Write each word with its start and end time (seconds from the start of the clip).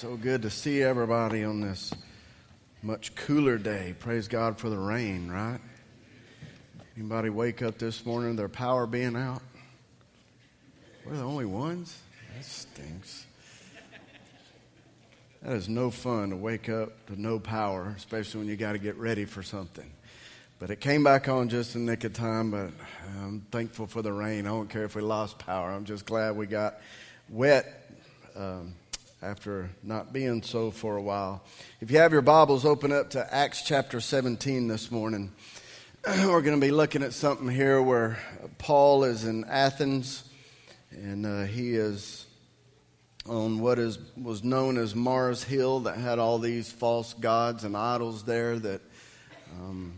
So 0.00 0.16
good 0.16 0.42
to 0.42 0.50
see 0.50 0.80
everybody 0.80 1.42
on 1.42 1.60
this 1.60 1.92
much 2.84 3.16
cooler 3.16 3.58
day. 3.58 3.96
Praise 3.98 4.28
God 4.28 4.56
for 4.56 4.70
the 4.70 4.78
rain, 4.78 5.28
right? 5.28 5.58
Anybody 6.96 7.30
wake 7.30 7.62
up 7.62 7.78
this 7.78 8.06
morning 8.06 8.36
their 8.36 8.48
power 8.48 8.86
being 8.86 9.16
out? 9.16 9.42
We're 11.04 11.16
the 11.16 11.24
only 11.24 11.46
ones? 11.46 11.98
That 12.32 12.44
stinks. 12.44 13.26
That 15.42 15.56
is 15.56 15.68
no 15.68 15.90
fun 15.90 16.30
to 16.30 16.36
wake 16.36 16.68
up 16.68 17.06
to 17.08 17.20
no 17.20 17.40
power, 17.40 17.92
especially 17.96 18.38
when 18.38 18.48
you 18.48 18.54
got 18.54 18.74
to 18.74 18.78
get 18.78 18.94
ready 18.98 19.24
for 19.24 19.42
something. 19.42 19.90
But 20.60 20.70
it 20.70 20.78
came 20.78 21.02
back 21.02 21.26
on 21.26 21.48
just 21.48 21.74
in 21.74 21.86
the 21.86 21.90
nick 21.90 22.04
of 22.04 22.12
time, 22.12 22.52
but 22.52 22.70
I'm 23.20 23.44
thankful 23.50 23.88
for 23.88 24.02
the 24.02 24.12
rain. 24.12 24.46
I 24.46 24.50
don't 24.50 24.70
care 24.70 24.84
if 24.84 24.94
we 24.94 25.02
lost 25.02 25.40
power. 25.40 25.72
I'm 25.72 25.86
just 25.86 26.06
glad 26.06 26.36
we 26.36 26.46
got 26.46 26.76
wet. 27.28 27.90
Um, 28.36 28.74
after 29.20 29.70
not 29.82 30.12
being 30.12 30.42
so 30.42 30.70
for 30.70 30.96
a 30.96 31.02
while. 31.02 31.42
If 31.80 31.90
you 31.90 31.98
have 31.98 32.12
your 32.12 32.22
Bibles, 32.22 32.64
open 32.64 32.92
up 32.92 33.10
to 33.10 33.34
Acts 33.34 33.62
chapter 33.62 34.00
17 34.00 34.68
this 34.68 34.90
morning. 34.90 35.32
We're 36.06 36.40
going 36.40 36.58
to 36.58 36.64
be 36.64 36.70
looking 36.70 37.02
at 37.02 37.12
something 37.12 37.48
here 37.48 37.82
where 37.82 38.18
Paul 38.58 39.04
is 39.04 39.24
in 39.24 39.44
Athens 39.44 40.22
and 40.90 41.26
uh, 41.26 41.42
he 41.44 41.74
is 41.74 42.26
on 43.26 43.58
what 43.58 43.78
is 43.78 43.98
was 44.16 44.44
known 44.44 44.78
as 44.78 44.94
Mars 44.94 45.42
Hill 45.42 45.80
that 45.80 45.96
had 45.96 46.18
all 46.18 46.38
these 46.38 46.70
false 46.70 47.12
gods 47.12 47.64
and 47.64 47.76
idols 47.76 48.22
there 48.22 48.58
that 48.58 48.80
um, 49.60 49.94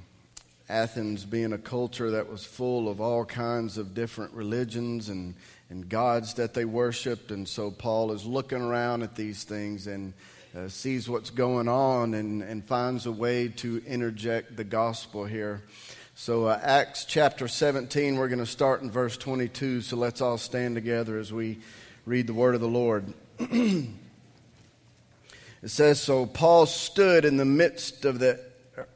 Athens 0.69 1.25
being 1.25 1.53
a 1.53 1.59
culture 1.59 2.13
that 2.13 2.29
was 2.29 2.45
full 2.45 2.89
of 2.89 3.01
all 3.01 3.25
kinds 3.25 3.77
of 3.77 3.95
different 3.95 4.33
religions 4.33 5.09
and 5.11 5.35
and 5.71 5.89
gods 5.89 6.35
that 6.35 6.53
they 6.53 6.65
worshiped. 6.65 7.31
And 7.31 7.49
so 7.49 7.71
Paul 7.71 8.13
is 8.13 8.27
looking 8.27 8.61
around 8.61 9.03
at 9.03 9.15
these 9.15 9.45
things 9.45 9.87
and 9.87 10.13
uh, 10.55 10.69
sees 10.69 11.09
what's 11.09 11.31
going 11.31 11.69
on 11.69 12.13
and, 12.15 12.43
and 12.43 12.65
finds 12.65 13.07
a 13.07 13.13
way 13.13 13.49
to 13.49 13.81
interject 13.87 14.57
the 14.57 14.65
gospel 14.65 15.25
here. 15.25 15.63
So, 16.17 16.47
uh, 16.47 16.61
Acts 16.63 17.05
chapter 17.07 17.49
17, 17.49 18.17
we're 18.17 18.29
going 18.29 18.41
to 18.41 18.47
start 18.47 18.83
in 18.83 18.91
verse 18.91 19.17
22. 19.17 19.81
So, 19.81 19.97
let's 19.97 20.21
all 20.21 20.37
stand 20.37 20.75
together 20.75 21.19
as 21.19 21.33
we 21.33 21.61
read 22.05 22.27
the 22.27 22.35
word 22.35 22.55
of 22.55 22.61
the 22.61 22.69
Lord. 22.69 23.15
it 23.39 23.87
says 25.65 26.01
So 26.01 26.27
Paul 26.27 26.67
stood 26.67 27.25
in 27.25 27.37
the 27.37 27.45
midst 27.45 28.05
of 28.05 28.19
the 28.19 28.39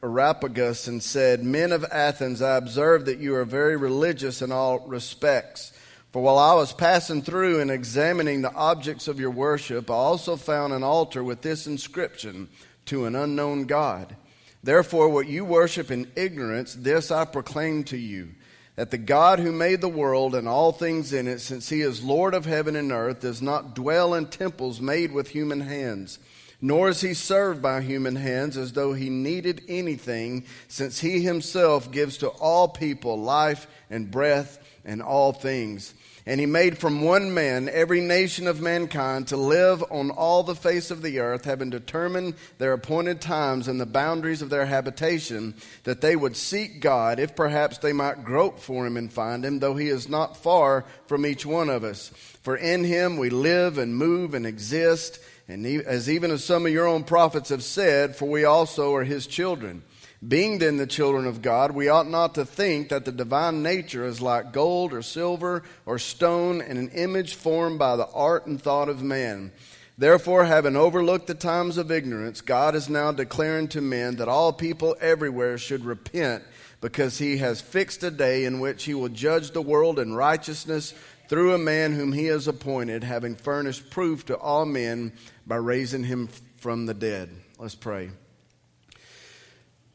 Areopagus 0.02 0.88
and 0.88 1.02
said, 1.02 1.42
Men 1.44 1.72
of 1.72 1.84
Athens, 1.84 2.42
I 2.42 2.56
observe 2.56 3.06
that 3.06 3.18
you 3.18 3.34
are 3.36 3.44
very 3.44 3.76
religious 3.76 4.42
in 4.42 4.52
all 4.52 4.80
respects. 4.80 5.72
For 6.14 6.22
while 6.22 6.38
I 6.38 6.54
was 6.54 6.72
passing 6.72 7.22
through 7.22 7.58
and 7.58 7.72
examining 7.72 8.40
the 8.42 8.54
objects 8.54 9.08
of 9.08 9.18
your 9.18 9.32
worship, 9.32 9.90
I 9.90 9.94
also 9.94 10.36
found 10.36 10.72
an 10.72 10.84
altar 10.84 11.24
with 11.24 11.42
this 11.42 11.66
inscription 11.66 12.48
to 12.86 13.06
an 13.06 13.16
unknown 13.16 13.64
God. 13.64 14.14
Therefore, 14.62 15.08
what 15.08 15.26
you 15.26 15.44
worship 15.44 15.90
in 15.90 16.12
ignorance, 16.14 16.72
this 16.72 17.10
I 17.10 17.24
proclaim 17.24 17.82
to 17.86 17.96
you 17.96 18.28
that 18.76 18.92
the 18.92 18.96
God 18.96 19.40
who 19.40 19.50
made 19.50 19.80
the 19.80 19.88
world 19.88 20.36
and 20.36 20.46
all 20.46 20.70
things 20.70 21.12
in 21.12 21.26
it, 21.26 21.40
since 21.40 21.68
he 21.68 21.80
is 21.80 22.04
Lord 22.04 22.32
of 22.32 22.44
heaven 22.44 22.76
and 22.76 22.92
earth, 22.92 23.18
does 23.18 23.42
not 23.42 23.74
dwell 23.74 24.14
in 24.14 24.26
temples 24.26 24.80
made 24.80 25.10
with 25.10 25.30
human 25.30 25.62
hands, 25.62 26.20
nor 26.60 26.90
is 26.90 27.00
he 27.00 27.12
served 27.12 27.60
by 27.60 27.80
human 27.80 28.14
hands 28.14 28.56
as 28.56 28.74
though 28.74 28.92
he 28.92 29.10
needed 29.10 29.62
anything, 29.66 30.44
since 30.68 31.00
he 31.00 31.22
himself 31.22 31.90
gives 31.90 32.18
to 32.18 32.28
all 32.28 32.68
people 32.68 33.20
life 33.20 33.66
and 33.90 34.12
breath 34.12 34.60
and 34.84 35.02
all 35.02 35.32
things. 35.32 35.92
And 36.26 36.40
he 36.40 36.46
made 36.46 36.78
from 36.78 37.02
one 37.02 37.34
man 37.34 37.68
every 37.68 38.00
nation 38.00 38.46
of 38.46 38.58
mankind 38.58 39.28
to 39.28 39.36
live 39.36 39.84
on 39.90 40.10
all 40.10 40.42
the 40.42 40.54
face 40.54 40.90
of 40.90 41.02
the 41.02 41.18
earth, 41.18 41.44
having 41.44 41.68
determined 41.68 42.34
their 42.56 42.72
appointed 42.72 43.20
times 43.20 43.68
and 43.68 43.78
the 43.78 43.84
boundaries 43.84 44.40
of 44.40 44.48
their 44.48 44.64
habitation, 44.64 45.52
that 45.82 46.00
they 46.00 46.16
would 46.16 46.34
seek 46.34 46.80
God, 46.80 47.18
if 47.18 47.36
perhaps 47.36 47.76
they 47.76 47.92
might 47.92 48.24
grope 48.24 48.58
for 48.58 48.86
him 48.86 48.96
and 48.96 49.12
find 49.12 49.44
him, 49.44 49.58
though 49.58 49.76
he 49.76 49.88
is 49.88 50.08
not 50.08 50.38
far 50.38 50.86
from 51.06 51.26
each 51.26 51.44
one 51.44 51.68
of 51.68 51.84
us. 51.84 52.08
For 52.42 52.56
in 52.56 52.84
him 52.84 53.18
we 53.18 53.28
live 53.28 53.76
and 53.76 53.94
move 53.94 54.32
and 54.32 54.46
exist, 54.46 55.18
and 55.46 55.66
as 55.66 56.08
even 56.08 56.30
as 56.30 56.42
some 56.42 56.64
of 56.64 56.72
your 56.72 56.86
own 56.86 57.04
prophets 57.04 57.50
have 57.50 57.62
said, 57.62 58.16
for 58.16 58.30
we 58.30 58.44
also 58.44 58.94
are 58.94 59.04
his 59.04 59.26
children. 59.26 59.82
Being 60.26 60.58
then 60.58 60.76
the 60.76 60.86
children 60.86 61.26
of 61.26 61.42
God, 61.42 61.72
we 61.72 61.88
ought 61.88 62.08
not 62.08 62.36
to 62.36 62.46
think 62.46 62.88
that 62.88 63.04
the 63.04 63.12
divine 63.12 63.62
nature 63.62 64.06
is 64.06 64.22
like 64.22 64.52
gold 64.52 64.94
or 64.94 65.02
silver 65.02 65.64
or 65.84 65.98
stone 65.98 66.60
in 66.60 66.76
an 66.76 66.88
image 66.90 67.34
formed 67.34 67.78
by 67.78 67.96
the 67.96 68.06
art 68.06 68.46
and 68.46 68.62
thought 68.62 68.88
of 68.88 69.02
man. 69.02 69.52
Therefore, 69.98 70.44
having 70.44 70.76
overlooked 70.76 71.26
the 71.26 71.34
times 71.34 71.78
of 71.78 71.90
ignorance, 71.90 72.40
God 72.40 72.74
is 72.74 72.88
now 72.88 73.12
declaring 73.12 73.68
to 73.68 73.80
men 73.80 74.16
that 74.16 74.28
all 74.28 74.52
people 74.52 74.96
everywhere 75.00 75.58
should 75.58 75.84
repent, 75.84 76.42
because 76.80 77.18
he 77.18 77.38
has 77.38 77.60
fixed 77.60 78.02
a 78.02 78.10
day 78.10 78.44
in 78.44 78.60
which 78.60 78.84
he 78.84 78.94
will 78.94 79.08
judge 79.08 79.50
the 79.50 79.62
world 79.62 79.98
in 79.98 80.14
righteousness 80.14 80.94
through 81.28 81.54
a 81.54 81.58
man 81.58 81.92
whom 81.92 82.12
he 82.12 82.26
has 82.26 82.48
appointed, 82.48 83.04
having 83.04 83.34
furnished 83.34 83.90
proof 83.90 84.26
to 84.26 84.36
all 84.36 84.64
men 84.64 85.12
by 85.46 85.56
raising 85.56 86.04
him 86.04 86.28
from 86.56 86.86
the 86.86 86.94
dead. 86.94 87.30
Let's 87.58 87.74
pray. 87.74 88.10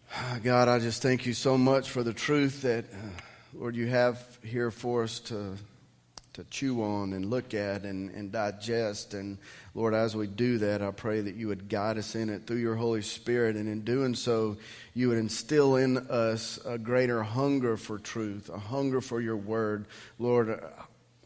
God, 0.43 0.67
I 0.67 0.79
just 0.79 1.03
thank 1.03 1.25
you 1.25 1.33
so 1.33 1.57
much 1.57 1.91
for 1.91 2.01
the 2.01 2.13
truth 2.13 2.63
that, 2.63 2.85
uh, 2.91 2.97
Lord, 3.53 3.75
you 3.75 3.87
have 3.87 4.19
here 4.43 4.71
for 4.71 5.03
us 5.03 5.19
to, 5.21 5.55
to 6.33 6.43
chew 6.45 6.81
on 6.81 7.13
and 7.13 7.29
look 7.29 7.53
at 7.53 7.83
and, 7.83 8.09
and 8.11 8.31
digest. 8.31 9.13
And 9.13 9.37
Lord, 9.75 9.93
as 9.93 10.15
we 10.15 10.25
do 10.25 10.57
that, 10.59 10.81
I 10.81 10.89
pray 10.91 11.21
that 11.21 11.35
you 11.35 11.47
would 11.49 11.69
guide 11.69 11.99
us 11.99 12.15
in 12.15 12.29
it 12.29 12.47
through 12.47 12.57
your 12.57 12.75
Holy 12.75 13.03
Spirit. 13.03 13.55
And 13.55 13.69
in 13.69 13.81
doing 13.81 14.15
so, 14.15 14.57
you 14.95 15.09
would 15.09 15.19
instill 15.19 15.75
in 15.75 15.97
us 15.97 16.59
a 16.65 16.79
greater 16.79 17.21
hunger 17.21 17.77
for 17.77 17.99
truth, 17.99 18.49
a 18.49 18.57
hunger 18.57 19.01
for 19.01 19.21
your 19.21 19.37
word. 19.37 19.85
Lord, 20.17 20.59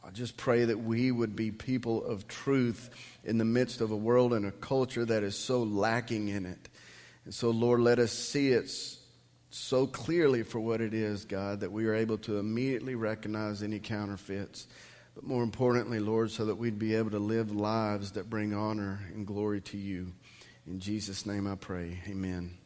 I 0.05 0.09
just 0.11 0.35
pray 0.35 0.65
that 0.65 0.79
we 0.79 1.09
would 1.09 1.37
be 1.37 1.51
people 1.51 2.03
of 2.03 2.27
truth 2.27 2.89
in 3.23 3.37
the 3.37 3.45
midst 3.45 3.79
of 3.79 3.91
a 3.91 3.97
world 3.97 4.33
and 4.33 4.45
a 4.45 4.51
culture 4.51 5.05
that 5.05 5.23
is 5.23 5.37
so 5.37 5.63
lacking 5.63 6.27
in 6.27 6.45
it. 6.45 6.67
And 7.25 7.33
so, 7.33 7.49
Lord, 7.49 7.79
let 7.79 7.99
us 7.99 8.11
see 8.11 8.49
it 8.49 8.71
so 9.49 9.87
clearly 9.87 10.43
for 10.43 10.59
what 10.59 10.81
it 10.81 10.93
is, 10.93 11.25
God, 11.25 11.61
that 11.61 11.71
we 11.71 11.85
are 11.85 11.93
able 11.93 12.17
to 12.19 12.37
immediately 12.37 12.95
recognize 12.95 13.63
any 13.63 13.79
counterfeits. 13.79 14.67
But 15.15 15.23
more 15.23 15.43
importantly, 15.43 15.99
Lord, 15.99 16.31
so 16.31 16.45
that 16.45 16.55
we'd 16.55 16.79
be 16.79 16.95
able 16.95 17.11
to 17.11 17.19
live 17.19 17.51
lives 17.51 18.11
that 18.13 18.29
bring 18.29 18.53
honor 18.53 18.99
and 19.13 19.27
glory 19.27 19.61
to 19.61 19.77
you. 19.77 20.11
In 20.65 20.79
Jesus' 20.79 21.25
name 21.25 21.45
I 21.45 21.55
pray. 21.55 21.99
Amen. 22.07 22.57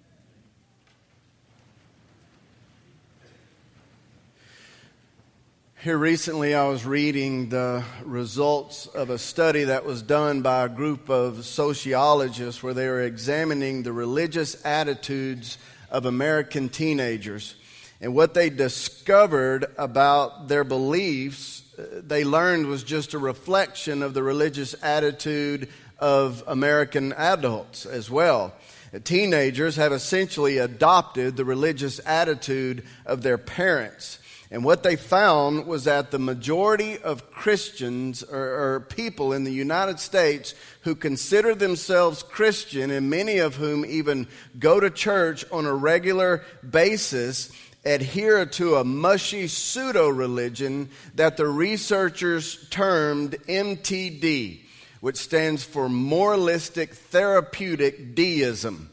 Here 5.83 5.95
recently, 5.95 6.55
I 6.55 6.67
was 6.67 6.87
reading 6.87 7.49
the 7.49 7.83
results 8.03 8.87
of 8.87 9.11
a 9.11 9.19
study 9.19 9.65
that 9.65 9.85
was 9.85 10.01
done 10.01 10.41
by 10.41 10.65
a 10.65 10.69
group 10.69 11.07
of 11.07 11.45
sociologists 11.45 12.63
where 12.63 12.73
they 12.73 12.87
were 12.87 13.03
examining 13.03 13.83
the 13.83 13.93
religious 13.93 14.65
attitudes 14.65 15.59
of 15.91 16.07
American 16.07 16.69
teenagers. 16.69 17.53
And 18.01 18.15
what 18.15 18.33
they 18.33 18.49
discovered 18.49 19.67
about 19.77 20.47
their 20.47 20.63
beliefs, 20.63 21.61
uh, 21.77 22.01
they 22.03 22.23
learned 22.23 22.65
was 22.65 22.83
just 22.83 23.13
a 23.13 23.19
reflection 23.19 24.01
of 24.01 24.15
the 24.15 24.23
religious 24.23 24.73
attitude 24.81 25.69
of 25.99 26.43
American 26.47 27.13
adults 27.13 27.85
as 27.85 28.09
well. 28.09 28.55
Teenagers 29.03 29.75
have 29.75 29.93
essentially 29.93 30.57
adopted 30.57 31.35
the 31.35 31.45
religious 31.45 32.01
attitude 32.03 32.83
of 33.05 33.21
their 33.21 33.37
parents. 33.37 34.17
And 34.49 34.63
what 34.63 34.83
they 34.83 34.95
found 34.95 35.67
was 35.67 35.83
that 35.83 36.11
the 36.11 36.19
majority 36.19 36.97
of 36.97 37.31
Christians 37.31 38.23
or, 38.23 38.75
or, 38.75 38.79
people 38.79 39.33
in 39.33 39.43
the 39.43 39.51
United 39.51 39.99
States 39.99 40.55
who 40.81 40.95
consider 40.95 41.53
themselves 41.53 42.23
Christian, 42.23 42.89
and 42.89 43.09
many 43.09 43.39
of 43.39 43.55
whom 43.55 43.85
even 43.85 44.27
go 44.57 44.79
to 44.79 44.89
church 44.89 45.43
on 45.51 45.65
a 45.65 45.73
regular 45.73 46.45
basis, 46.67 47.51
adhere 47.83 48.45
to 48.45 48.75
a 48.75 48.85
mushy 48.85 49.47
pseudo 49.47 50.07
religion 50.07 50.89
that 51.15 51.35
the 51.35 51.47
researchers 51.47 52.69
termed 52.69 53.35
MTD, 53.49 54.61
which 55.01 55.17
stands 55.17 55.63
for 55.65 55.89
Moralistic 55.89 56.93
Therapeutic 56.93 58.15
Deism. 58.15 58.89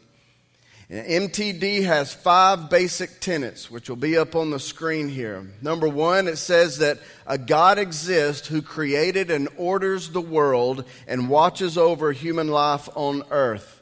MTD 0.91 1.85
has 1.85 2.13
five 2.13 2.69
basic 2.69 3.21
tenets, 3.21 3.71
which 3.71 3.89
will 3.89 3.97
be 3.97 4.19
up 4.19 4.37
on 4.37 4.51
the 4.51 4.61
screen 4.61 5.09
here. 5.09 5.47
Number 5.63 5.89
one, 5.89 6.29
it 6.29 6.37
says 6.37 6.79
that 6.79 6.99
a 7.27 7.39
God 7.39 7.79
exists 7.79 8.47
who 8.49 8.61
created 8.61 9.31
and 9.31 9.49
orders 9.57 10.11
the 10.11 10.21
world 10.21 10.85
and 11.09 11.31
watches 11.31 11.79
over 11.79 12.13
human 12.13 12.49
life 12.49 12.89
on 12.95 13.23
earth. 13.31 13.81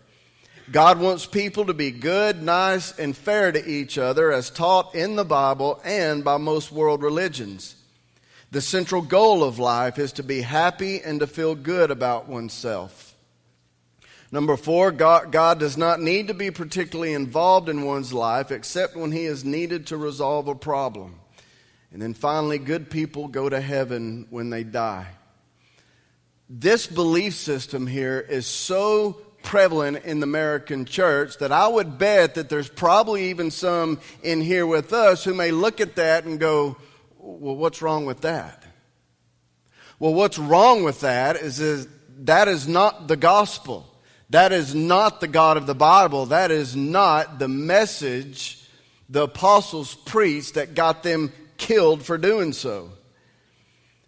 God 0.70 1.00
wants 1.00 1.26
people 1.26 1.66
to 1.66 1.74
be 1.74 1.90
good, 1.90 2.40
nice, 2.40 2.96
and 2.96 3.16
fair 3.16 3.50
to 3.50 3.68
each 3.68 3.98
other 3.98 4.30
as 4.30 4.48
taught 4.48 4.94
in 4.94 5.16
the 5.16 5.24
Bible 5.24 5.80
and 5.84 6.22
by 6.22 6.36
most 6.36 6.70
world 6.70 7.02
religions. 7.02 7.74
The 8.52 8.60
central 8.60 9.02
goal 9.02 9.42
of 9.42 9.58
life 9.58 9.98
is 9.98 10.12
to 10.12 10.22
be 10.22 10.42
happy 10.42 11.00
and 11.00 11.18
to 11.20 11.26
feel 11.26 11.56
good 11.56 11.90
about 11.90 12.28
oneself. 12.28 13.11
Number 14.32 14.56
four, 14.56 14.92
God, 14.92 15.30
God, 15.30 15.60
does 15.60 15.76
not 15.76 16.00
need 16.00 16.28
to 16.28 16.34
be 16.34 16.50
particularly 16.50 17.12
involved 17.12 17.68
in 17.68 17.84
one's 17.84 18.14
life 18.14 18.50
except 18.50 18.96
when 18.96 19.12
he 19.12 19.26
is 19.26 19.44
needed 19.44 19.88
to 19.88 19.98
resolve 19.98 20.48
a 20.48 20.54
problem. 20.54 21.16
And 21.92 22.00
then 22.00 22.14
finally, 22.14 22.58
good 22.58 22.88
people 22.88 23.28
go 23.28 23.50
to 23.50 23.60
heaven 23.60 24.26
when 24.30 24.48
they 24.48 24.64
die. 24.64 25.08
This 26.48 26.86
belief 26.86 27.34
system 27.34 27.86
here 27.86 28.18
is 28.20 28.46
so 28.46 29.18
prevalent 29.42 30.04
in 30.04 30.20
the 30.20 30.24
American 30.24 30.86
church 30.86 31.36
that 31.38 31.52
I 31.52 31.68
would 31.68 31.98
bet 31.98 32.36
that 32.36 32.48
there's 32.48 32.70
probably 32.70 33.28
even 33.28 33.50
some 33.50 34.00
in 34.22 34.40
here 34.40 34.66
with 34.66 34.94
us 34.94 35.24
who 35.24 35.34
may 35.34 35.50
look 35.50 35.82
at 35.82 35.96
that 35.96 36.24
and 36.24 36.40
go, 36.40 36.78
well, 37.18 37.56
what's 37.56 37.82
wrong 37.82 38.06
with 38.06 38.22
that? 38.22 38.62
Well, 39.98 40.14
what's 40.14 40.38
wrong 40.38 40.84
with 40.84 41.00
that 41.00 41.36
is, 41.36 41.60
is 41.60 41.86
that 42.20 42.48
is 42.48 42.66
not 42.66 43.08
the 43.08 43.16
gospel. 43.16 43.91
That 44.32 44.52
is 44.52 44.74
not 44.74 45.20
the 45.20 45.28
God 45.28 45.58
of 45.58 45.66
the 45.66 45.74
Bible. 45.74 46.24
That 46.26 46.50
is 46.50 46.74
not 46.74 47.38
the 47.38 47.48
message 47.48 48.66
the 49.10 49.24
apostles 49.24 49.94
preached 49.94 50.54
that 50.54 50.74
got 50.74 51.02
them 51.02 51.34
killed 51.58 52.02
for 52.02 52.16
doing 52.16 52.54
so. 52.54 52.92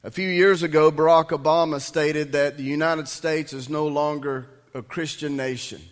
A 0.02 0.10
few 0.10 0.26
years 0.26 0.62
ago, 0.62 0.90
Barack 0.90 1.28
Obama 1.28 1.78
stated 1.78 2.32
that 2.32 2.56
the 2.56 2.62
United 2.62 3.06
States 3.06 3.52
is 3.52 3.68
no 3.68 3.86
longer 3.86 4.48
a 4.72 4.80
Christian 4.80 5.36
nation. 5.36 5.82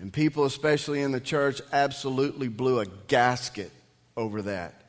And 0.00 0.10
people, 0.10 0.46
especially 0.46 1.02
in 1.02 1.12
the 1.12 1.20
church, 1.20 1.60
absolutely 1.74 2.48
blew 2.48 2.80
a 2.80 2.86
gasket 3.06 3.70
over 4.16 4.40
that. 4.42 4.80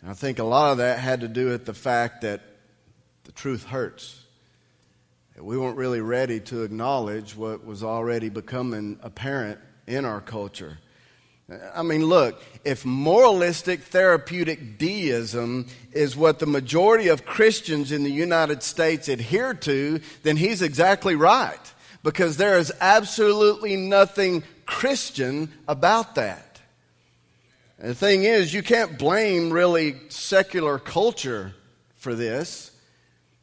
And 0.00 0.10
I 0.10 0.14
think 0.14 0.40
a 0.40 0.44
lot 0.44 0.72
of 0.72 0.78
that 0.78 0.98
had 0.98 1.20
to 1.20 1.28
do 1.28 1.50
with 1.50 1.66
the 1.66 1.74
fact 1.74 2.22
that 2.22 2.40
the 3.22 3.32
truth 3.32 3.62
hurts. 3.62 4.21
We 5.42 5.58
weren't 5.58 5.76
really 5.76 6.00
ready 6.00 6.38
to 6.40 6.62
acknowledge 6.62 7.36
what 7.36 7.64
was 7.64 7.82
already 7.82 8.28
becoming 8.28 8.98
apparent 9.02 9.58
in 9.88 10.04
our 10.04 10.20
culture. 10.20 10.78
I 11.74 11.82
mean, 11.82 12.06
look, 12.06 12.40
if 12.64 12.84
moralistic 12.84 13.80
therapeutic 13.82 14.78
deism 14.78 15.66
is 15.92 16.16
what 16.16 16.38
the 16.38 16.46
majority 16.46 17.08
of 17.08 17.26
Christians 17.26 17.92
in 17.92 18.04
the 18.04 18.12
United 18.12 18.62
States 18.62 19.08
adhere 19.08 19.52
to, 19.54 20.00
then 20.22 20.36
he's 20.36 20.62
exactly 20.62 21.16
right 21.16 21.72
because 22.02 22.36
there 22.36 22.58
is 22.58 22.72
absolutely 22.80 23.76
nothing 23.76 24.44
Christian 24.64 25.52
about 25.66 26.14
that. 26.14 26.60
The 27.78 27.94
thing 27.94 28.22
is, 28.22 28.54
you 28.54 28.62
can't 28.62 28.96
blame 28.96 29.52
really 29.52 29.96
secular 30.08 30.78
culture 30.78 31.54
for 31.96 32.14
this. 32.14 32.71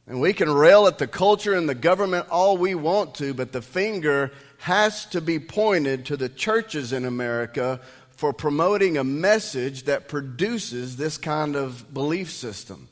And 0.10 0.20
we 0.20 0.34
can 0.34 0.52
rail 0.52 0.88
at 0.88 0.98
the 0.98 1.06
culture 1.06 1.54
and 1.54 1.70
the 1.70 1.76
government 1.76 2.28
all 2.32 2.58
we 2.58 2.74
want 2.74 3.14
to, 3.16 3.36
but 3.36 3.52
the 3.52 3.62
finger 3.62 4.32
has 4.58 5.06
to 5.06 5.22
be 5.22 5.38
pointed 5.38 6.08
to 6.08 6.18
the 6.18 6.28
churches 6.28 6.92
in 6.92 7.06
America 7.06 7.80
for 8.10 8.34
promoting 8.34 8.98
a 8.98 9.04
message 9.04 9.84
that 9.84 10.08
produces 10.08 10.98
this 10.98 11.20
kind 11.20 11.56
of 11.56 11.94
belief 11.94 12.32
system. 12.32 12.90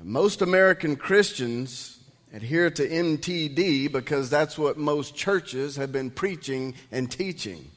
Most 0.00 0.40
American 0.40 0.94
Christians 0.94 1.98
adhere 2.32 2.70
to 2.70 2.88
MTD 2.88 3.90
because 3.90 4.30
that's 4.30 4.56
what 4.56 4.78
most 4.78 5.16
churches 5.16 5.74
have 5.74 5.90
been 5.90 6.10
preaching 6.10 6.74
and 6.92 7.10
teaching. 7.10 7.72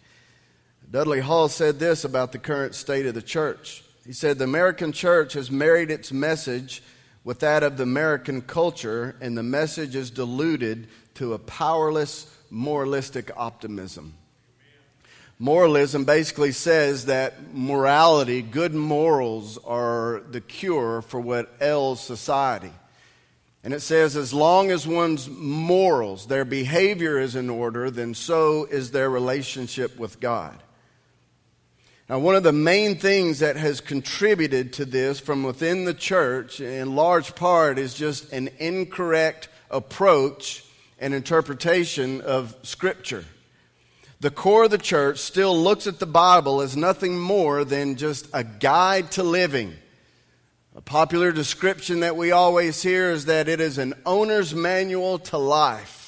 Dudley 0.91 1.21
Hall 1.21 1.49
said 1.49 1.79
this 1.79 2.05
about 2.05 2.33
the 2.33 2.37
current 2.37 2.75
state 2.75 3.07
of 3.07 3.15
the 3.15 3.21
church. 3.23 3.83
He 4.05 4.13
said, 4.13 4.37
The 4.37 4.43
American 4.43 4.91
church 4.91 5.33
has 5.33 5.49
married 5.49 5.89
its 5.89 6.11
message 6.11 6.83
with 7.23 7.39
that 7.39 7.63
of 7.63 7.77
the 7.77 7.83
American 7.83 8.41
culture, 8.41 9.15
and 9.21 9.37
the 9.37 9.43
message 9.43 9.95
is 9.95 10.09
diluted 10.09 10.87
to 11.15 11.33
a 11.33 11.39
powerless, 11.39 12.25
moralistic 12.49 13.31
optimism. 13.37 14.13
Moralism 15.37 16.05
basically 16.05 16.51
says 16.51 17.05
that 17.05 17.53
morality, 17.53 18.41
good 18.41 18.73
morals, 18.73 19.57
are 19.65 20.21
the 20.29 20.41
cure 20.41 21.01
for 21.01 21.19
what 21.19 21.51
ails 21.59 21.99
society. 21.99 22.71
And 23.63 23.73
it 23.73 23.81
says, 23.81 24.15
as 24.15 24.33
long 24.33 24.71
as 24.71 24.87
one's 24.87 25.29
morals, 25.29 26.27
their 26.27 26.45
behavior 26.45 27.19
is 27.19 27.35
in 27.35 27.49
order, 27.49 27.91
then 27.91 28.13
so 28.13 28.65
is 28.65 28.91
their 28.91 29.09
relationship 29.09 29.97
with 29.97 30.19
God. 30.19 30.61
Now, 32.11 32.19
one 32.19 32.35
of 32.35 32.43
the 32.43 32.51
main 32.51 32.97
things 32.97 33.39
that 33.39 33.55
has 33.55 33.79
contributed 33.79 34.73
to 34.73 34.83
this 34.83 35.17
from 35.21 35.43
within 35.43 35.85
the 35.85 35.93
church, 35.93 36.59
in 36.59 36.93
large 36.93 37.35
part, 37.35 37.79
is 37.79 37.93
just 37.93 38.33
an 38.33 38.49
incorrect 38.59 39.47
approach 39.69 40.65
and 40.99 41.13
interpretation 41.13 42.19
of 42.19 42.53
Scripture. 42.63 43.23
The 44.19 44.29
core 44.29 44.65
of 44.65 44.71
the 44.71 44.77
church 44.77 45.19
still 45.19 45.57
looks 45.57 45.87
at 45.87 45.99
the 45.99 46.05
Bible 46.05 46.59
as 46.59 46.75
nothing 46.75 47.17
more 47.17 47.63
than 47.63 47.95
just 47.95 48.27
a 48.33 48.43
guide 48.43 49.11
to 49.11 49.23
living 49.23 49.73
a 50.75 50.81
popular 50.81 51.31
description 51.31 52.01
that 52.01 52.17
we 52.17 52.31
always 52.31 52.83
hear 52.83 53.11
is 53.11 53.23
that 53.27 53.47
it 53.47 53.61
is 53.61 53.77
an 53.77 53.93
owner's 54.05 54.53
manual 54.53 55.17
to 55.17 55.37
life. 55.37 56.01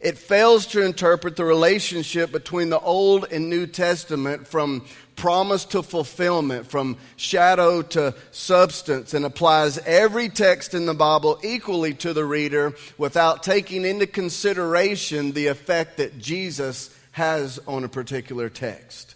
It 0.00 0.18
fails 0.18 0.66
to 0.66 0.84
interpret 0.84 1.36
the 1.36 1.44
relationship 1.44 2.30
between 2.30 2.68
the 2.68 2.78
Old 2.78 3.26
and 3.32 3.50
New 3.50 3.66
Testament 3.66 4.46
from 4.46 4.84
promise 5.16 5.64
to 5.64 5.82
fulfillment, 5.82 6.66
from 6.66 6.96
shadow 7.16 7.82
to 7.82 8.14
substance, 8.30 9.14
and 9.14 9.24
applies 9.24 9.78
every 9.78 10.28
text 10.28 10.74
in 10.74 10.86
the 10.86 10.94
Bible 10.94 11.40
equally 11.42 11.94
to 11.94 12.12
the 12.12 12.24
reader 12.24 12.74
without 12.98 13.42
taking 13.42 13.84
into 13.84 14.06
consideration 14.06 15.32
the 15.32 15.48
effect 15.48 15.96
that 15.96 16.18
Jesus 16.18 16.94
has 17.12 17.58
on 17.66 17.82
a 17.82 17.88
particular 17.88 18.48
text. 18.48 19.14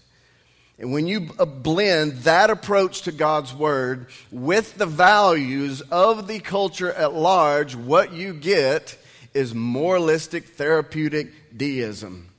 And 0.79 0.94
when 0.94 1.06
you 1.06 1.29
uh, 1.38 1.44
blend 1.44 2.12
that 2.23 2.49
approach 2.49 3.03
to 3.03 3.12
God's 3.12 3.55
Word 3.55 4.06
with 4.32 4.79
the 4.79 4.87
values 4.87 5.82
of 5.82 6.26
the 6.26 6.41
culture 6.41 6.91
at 6.91 7.12
large, 7.12 7.76
what 7.76 8.14
you 8.14 8.32
get 8.32 8.96
is 9.35 9.55
moralistic 9.55 10.46
therapeutic 10.46 11.32
deism. 11.55 12.30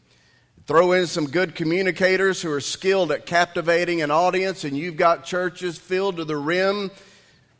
Throw 0.71 0.93
in 0.93 1.05
some 1.05 1.27
good 1.27 1.53
communicators 1.53 2.41
who 2.41 2.49
are 2.49 2.61
skilled 2.61 3.11
at 3.11 3.25
captivating 3.25 4.01
an 4.01 4.09
audience, 4.09 4.63
and 4.63 4.77
you've 4.77 4.95
got 4.95 5.25
churches 5.25 5.77
filled 5.77 6.15
to 6.15 6.23
the 6.23 6.37
rim 6.37 6.91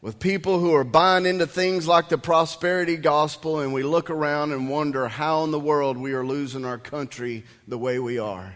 with 0.01 0.17
people 0.17 0.59
who 0.59 0.73
are 0.73 0.85
buying 0.85 1.25
into 1.25 1.45
things 1.45 1.85
like 1.85 2.07
the 2.07 2.17
prosperity 2.17 2.95
gospel, 2.95 3.59
and 3.59 3.73
we 3.73 3.83
look 3.83 4.09
around 4.09 4.53
and 4.53 4.69
wonder 4.69 5.09
how 5.09 5.43
in 5.43 5.51
the 5.51 5.59
world 5.59 5.97
we 5.97 6.13
are 6.13 6.25
losing 6.25 6.63
our 6.63 6.77
country 6.77 7.43
the 7.67 7.77
way 7.77 7.99
we 7.99 8.17
are. 8.17 8.43
Amen. 8.45 8.55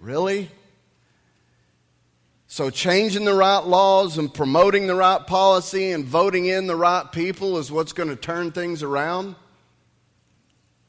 Really? 0.00 0.50
So, 2.46 2.70
changing 2.70 3.26
the 3.26 3.34
right 3.34 3.62
laws 3.62 4.16
and 4.16 4.32
promoting 4.32 4.86
the 4.86 4.94
right 4.94 5.26
policy 5.26 5.90
and 5.90 6.06
voting 6.06 6.46
in 6.46 6.66
the 6.66 6.76
right 6.76 7.04
people 7.12 7.58
is 7.58 7.70
what's 7.70 7.92
going 7.92 8.08
to 8.08 8.16
turn 8.16 8.52
things 8.52 8.82
around? 8.82 9.34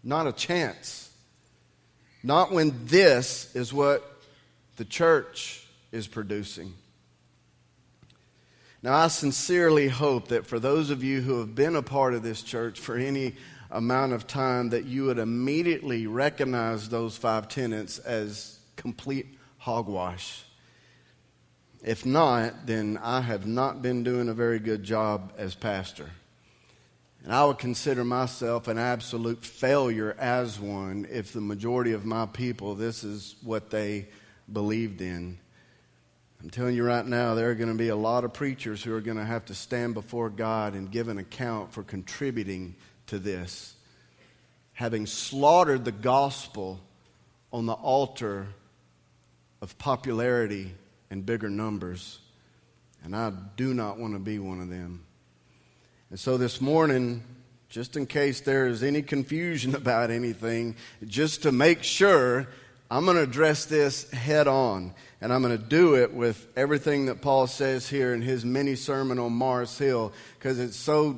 Not 0.06 0.26
a 0.26 0.32
chance. 0.32 1.09
Not 2.22 2.52
when 2.52 2.86
this 2.86 3.56
is 3.56 3.74
what 3.74 4.04
the 4.76 4.86
church 4.86 5.66
is 5.92 6.08
producing. 6.08 6.74
Now, 8.82 8.94
I 8.94 9.08
sincerely 9.10 9.90
hope 9.90 10.30
that 10.30 10.46
for 10.46 10.60
those 10.60 10.90
of 10.90 11.04
you 11.04 11.22
who 11.22 11.40
have 11.40 11.54
been 11.54 11.76
a 11.76 11.82
part 11.82 12.14
of 12.14 12.24
this 12.24 12.42
church 12.42 12.80
for 12.80 12.96
any 12.96 13.36
amount 13.72 14.14
of 14.14 14.26
time, 14.26 14.70
that 14.70 14.86
you 14.86 15.06
would 15.06 15.20
immediately 15.20 16.08
recognize 16.08 16.88
those 16.88 17.18
five 17.18 17.50
tenets 17.50 18.00
as 18.00 18.58
complete 18.78 19.38
hogwash. 19.58 20.46
If 21.84 22.06
not, 22.06 22.66
then 22.66 22.98
I 23.02 23.22
have 23.22 23.46
not 23.46 23.82
been 23.82 24.04
doing 24.04 24.30
a 24.30 24.34
very 24.34 24.60
good 24.60 24.84
job 24.84 25.34
as 25.38 25.56
pastor. 25.56 26.10
And 27.24 27.34
I 27.34 27.46
would 27.46 27.58
consider 27.58 28.04
myself 28.04 28.68
an 28.68 28.78
absolute 28.78 29.44
failure 29.44 30.16
as 30.18 30.60
one 30.60 31.06
if 31.12 31.34
the 31.34 31.42
majority 31.42 31.92
of 31.92 32.06
my 32.06 32.26
people, 32.26 32.76
this 32.76 33.04
is 33.04 33.36
what 33.44 33.70
they 33.70 34.08
believed 34.52 35.02
in. 35.02 35.38
I'm 36.42 36.50
telling 36.50 36.76
you 36.76 36.86
right 36.86 37.06
now, 37.06 37.34
there 37.36 37.50
are 37.50 37.56
going 37.56 37.70
to 37.70 37.76
be 37.76 37.90
a 37.90 37.96
lot 37.98 38.24
of 38.24 38.32
preachers 38.32 38.82
who 38.82 38.96
are 38.96 39.02
going 39.02 39.18
to 39.18 39.26
have 39.26 39.46
to 39.46 39.54
stand 39.54 39.94
before 39.94 40.30
God 40.30 40.74
and 40.74 40.90
give 40.90 41.10
an 41.10 41.18
account 41.18 41.74
for 41.74 41.84
contributing 41.84 42.76
to 43.08 43.20
this. 43.20 43.76
Having 44.72 45.08
slaughtered 45.08 45.84
the 45.84 45.92
gospel 45.92 46.80
on 47.52 47.66
the 47.66 47.74
altar 47.74 48.48
of 49.62 49.78
popularity 49.78 50.74
and 51.10 51.26
bigger 51.26 51.50
numbers. 51.50 52.20
And 53.04 53.14
I 53.14 53.34
do 53.58 53.74
not 53.74 53.98
want 53.98 54.14
to 54.14 54.20
be 54.20 54.40
one 54.40 54.62
of 54.62 54.70
them. 54.70 55.04
And 56.10 56.20
so 56.20 56.38
this 56.38 56.60
morning, 56.60 57.24
just 57.70 57.96
in 57.96 58.08
case 58.08 58.42
there 58.42 58.66
is 58.66 58.82
any 58.82 59.04
confusion 59.04 59.76
about 59.84 60.10
anything, 60.10 60.76
just 61.06 61.44
to 61.44 61.52
make 61.52 61.84
sure, 61.84 62.48
I'm 62.90 63.06
going 63.06 63.18
to 63.18 63.24
address 63.24 63.66
this 63.66 64.10
head 64.10 64.48
on. 64.48 64.96
And 65.22 65.32
I'm 65.32 65.44
going 65.44 65.56
to 65.56 65.64
do 65.64 65.96
it 65.96 66.14
with 66.14 66.48
everything 66.56 67.08
that 67.08 67.22
Paul 67.22 67.46
says 67.46 67.88
here 67.88 68.14
in 68.14 68.22
his 68.22 68.44
mini 68.44 68.76
sermon 68.76 69.20
on 69.20 69.34
Mars 69.34 69.78
Hill 69.78 70.12
because 70.38 70.58
it's 70.58 70.78
so 70.78 71.18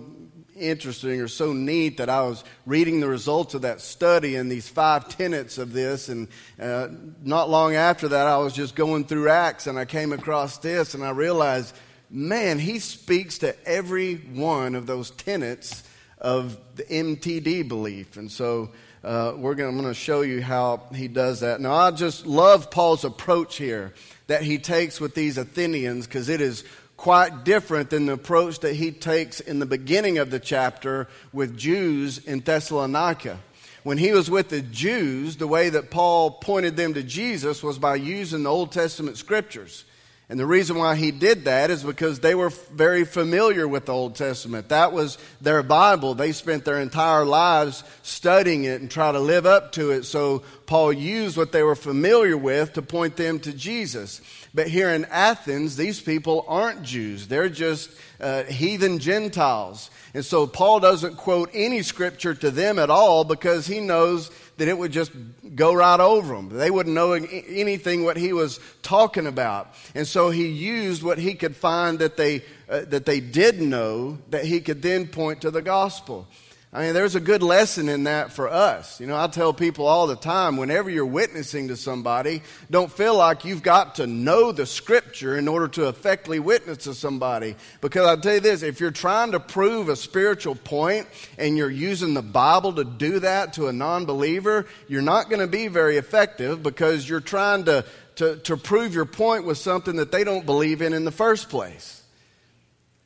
interesting 0.57 1.21
or 1.21 1.29
so 1.29 1.53
neat 1.53 1.98
that 1.98 2.10
I 2.10 2.24
was 2.24 2.43
reading 2.65 3.00
the 3.00 3.07
results 3.07 3.53
of 3.53 3.62
that 3.62 3.79
study 3.79 4.36
and 4.36 4.51
these 4.51 4.67
five 4.67 5.07
tenets 5.07 5.57
of 5.57 5.71
this. 5.71 6.10
And 6.10 6.27
uh, 6.60 6.89
not 7.24 7.50
long 7.50 7.75
after 7.75 8.10
that, 8.10 8.27
I 8.27 8.38
was 8.39 8.53
just 8.53 8.75
going 8.75 9.05
through 9.05 9.29
Acts 9.29 9.67
and 9.67 9.79
I 9.79 9.86
came 9.86 10.12
across 10.12 10.57
this 10.57 10.95
and 10.95 11.03
I 11.03 11.12
realized, 11.12 11.74
man, 12.11 12.59
he 12.59 12.79
speaks 12.79 13.39
to 13.39 13.55
every 13.67 14.15
one 14.15 14.75
of 14.75 14.85
those 14.85 15.11
tenets 15.11 15.83
of 16.17 16.57
the 16.75 16.83
MTD 16.83 17.67
belief. 17.67 18.17
And 18.17 18.29
so 18.29 18.71
uh, 19.03 19.33
we're 19.35 19.55
gonna, 19.55 19.69
I'm 19.69 19.77
going 19.77 19.87
to 19.87 19.93
show 19.93 20.21
you 20.21 20.41
how 20.41 20.83
he 20.93 21.07
does 21.07 21.39
that. 21.39 21.59
Now, 21.61 21.73
I 21.73 21.91
just 21.91 22.27
love 22.27 22.69
Paul's 22.69 23.05
approach 23.05 23.57
here 23.57 23.93
that 24.27 24.43
he 24.43 24.59
takes 24.59 24.99
with 24.99 25.15
these 25.15 25.37
Athenians 25.37 26.05
because 26.05 26.29
it 26.29 26.41
is 26.41 26.63
quite 26.97 27.43
different 27.43 27.89
than 27.89 28.05
the 28.05 28.13
approach 28.13 28.59
that 28.59 28.75
he 28.75 28.91
takes 28.91 29.39
in 29.39 29.57
the 29.57 29.65
beginning 29.65 30.19
of 30.19 30.29
the 30.29 30.39
chapter 30.39 31.07
with 31.33 31.57
Jews 31.57 32.19
in 32.19 32.41
Thessalonica. 32.41 33.39
When 33.83 33.97
he 33.97 34.11
was 34.11 34.29
with 34.29 34.49
the 34.49 34.61
Jews, 34.61 35.37
the 35.37 35.47
way 35.47 35.69
that 35.69 35.89
Paul 35.89 36.29
pointed 36.29 36.77
them 36.77 36.93
to 36.93 37.01
Jesus 37.01 37.63
was 37.63 37.79
by 37.79 37.95
using 37.95 38.43
the 38.43 38.51
Old 38.51 38.71
Testament 38.71 39.17
scriptures. 39.17 39.85
And 40.31 40.39
the 40.39 40.45
reason 40.45 40.77
why 40.77 40.95
he 40.95 41.11
did 41.11 41.43
that 41.43 41.69
is 41.69 41.83
because 41.83 42.21
they 42.21 42.35
were 42.35 42.51
very 42.51 43.03
familiar 43.03 43.67
with 43.67 43.88
the 43.88 43.91
Old 43.91 44.15
Testament. 44.15 44.69
That 44.69 44.93
was 44.93 45.17
their 45.41 45.61
Bible. 45.61 46.13
They 46.15 46.31
spent 46.31 46.63
their 46.63 46.79
entire 46.79 47.25
lives 47.25 47.83
studying 48.01 48.63
it 48.63 48.79
and 48.79 48.89
try 48.89 49.11
to 49.11 49.19
live 49.19 49.45
up 49.45 49.73
to 49.73 49.91
it. 49.91 50.03
So 50.03 50.43
Paul 50.67 50.93
used 50.93 51.35
what 51.35 51.51
they 51.51 51.63
were 51.63 51.75
familiar 51.75 52.38
with 52.38 52.71
to 52.73 52.81
point 52.81 53.17
them 53.17 53.41
to 53.41 53.51
Jesus. 53.51 54.21
But 54.53 54.69
here 54.69 54.91
in 54.91 55.03
Athens, 55.11 55.75
these 55.75 56.00
people 56.00 56.45
aren't 56.47 56.83
Jews. 56.83 57.27
They're 57.27 57.50
just 57.50 57.91
uh, 58.21 58.43
heathen 58.43 59.00
Gentiles. 59.00 59.89
And 60.13 60.23
so 60.23 60.47
Paul 60.47 60.79
doesn't 60.79 61.17
quote 61.17 61.50
any 61.53 61.81
scripture 61.81 62.35
to 62.35 62.51
them 62.51 62.79
at 62.79 62.89
all 62.89 63.25
because 63.25 63.67
he 63.67 63.81
knows 63.81 64.31
that 64.61 64.67
it 64.67 64.77
would 64.77 64.91
just 64.91 65.11
go 65.55 65.73
right 65.73 65.99
over 65.99 66.35
them. 66.35 66.49
They 66.49 66.69
wouldn't 66.69 66.93
know 66.93 67.13
anything 67.13 68.03
what 68.03 68.15
he 68.15 68.31
was 68.31 68.59
talking 68.83 69.25
about. 69.25 69.73
And 69.95 70.07
so 70.07 70.29
he 70.29 70.49
used 70.49 71.01
what 71.01 71.17
he 71.17 71.33
could 71.33 71.55
find 71.55 71.97
that 71.97 72.15
they, 72.15 72.43
uh, 72.69 72.81
that 72.89 73.07
they 73.07 73.21
did 73.21 73.59
know 73.59 74.19
that 74.29 74.45
he 74.45 74.61
could 74.61 74.83
then 74.83 75.07
point 75.07 75.41
to 75.41 75.49
the 75.49 75.63
gospel. 75.63 76.27
I 76.73 76.85
mean, 76.85 76.93
there's 76.93 77.15
a 77.15 77.19
good 77.19 77.43
lesson 77.43 77.89
in 77.89 78.05
that 78.05 78.31
for 78.31 78.47
us. 78.47 79.01
You 79.01 79.07
know, 79.07 79.17
I 79.17 79.27
tell 79.27 79.53
people 79.53 79.85
all 79.87 80.07
the 80.07 80.15
time 80.15 80.55
whenever 80.55 80.89
you're 80.89 81.05
witnessing 81.05 81.67
to 81.67 81.75
somebody, 81.75 82.41
don't 82.69 82.89
feel 82.89 83.17
like 83.17 83.43
you've 83.43 83.61
got 83.61 83.95
to 83.95 84.07
know 84.07 84.53
the 84.53 84.65
scripture 84.65 85.37
in 85.37 85.49
order 85.49 85.67
to 85.67 85.89
effectively 85.89 86.39
witness 86.39 86.85
to 86.85 86.93
somebody. 86.93 87.57
Because 87.81 88.07
I'll 88.07 88.21
tell 88.21 88.35
you 88.35 88.39
this 88.39 88.63
if 88.63 88.79
you're 88.79 88.89
trying 88.89 89.33
to 89.33 89.39
prove 89.41 89.89
a 89.89 89.97
spiritual 89.97 90.55
point 90.55 91.07
and 91.37 91.57
you're 91.57 91.69
using 91.69 92.13
the 92.13 92.21
Bible 92.21 92.71
to 92.75 92.85
do 92.85 93.19
that 93.19 93.51
to 93.53 93.67
a 93.67 93.73
non 93.73 94.05
believer, 94.05 94.65
you're 94.87 95.01
not 95.01 95.29
going 95.29 95.41
to 95.41 95.47
be 95.47 95.67
very 95.67 95.97
effective 95.97 96.63
because 96.63 97.07
you're 97.07 97.19
trying 97.19 97.65
to, 97.65 97.83
to, 98.15 98.37
to 98.37 98.55
prove 98.55 98.95
your 98.95 99.03
point 99.03 99.45
with 99.45 99.57
something 99.57 99.97
that 99.97 100.13
they 100.13 100.23
don't 100.23 100.45
believe 100.45 100.81
in 100.81 100.93
in 100.93 101.03
the 101.03 101.11
first 101.11 101.49
place. 101.49 102.00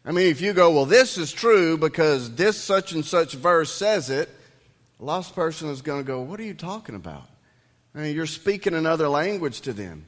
I 0.07 0.12
mean, 0.12 0.27
if 0.27 0.39
you 0.39 0.53
go, 0.53 0.69
well, 0.69 0.85
this 0.85 1.17
is 1.17 1.31
true 1.31 1.79
because 1.79 2.35
this 2.35 2.62
such 2.62 2.91
and 2.91 3.03
such 3.03 3.33
verse 3.33 3.71
says 3.71 4.12
it, 4.12 4.29
a 5.00 5.03
lost 5.03 5.33
person 5.33 5.69
is 5.69 5.81
going 5.81 6.03
to 6.03 6.07
go, 6.07 6.21
what 6.21 6.39
are 6.39 6.43
you 6.43 6.53
talking 6.53 6.93
about? 6.93 7.27
I 7.95 8.00
mean, 8.00 8.15
you're 8.15 8.27
speaking 8.27 8.75
another 8.75 9.09
language 9.09 9.62
to 9.62 9.74
them. 9.74 10.05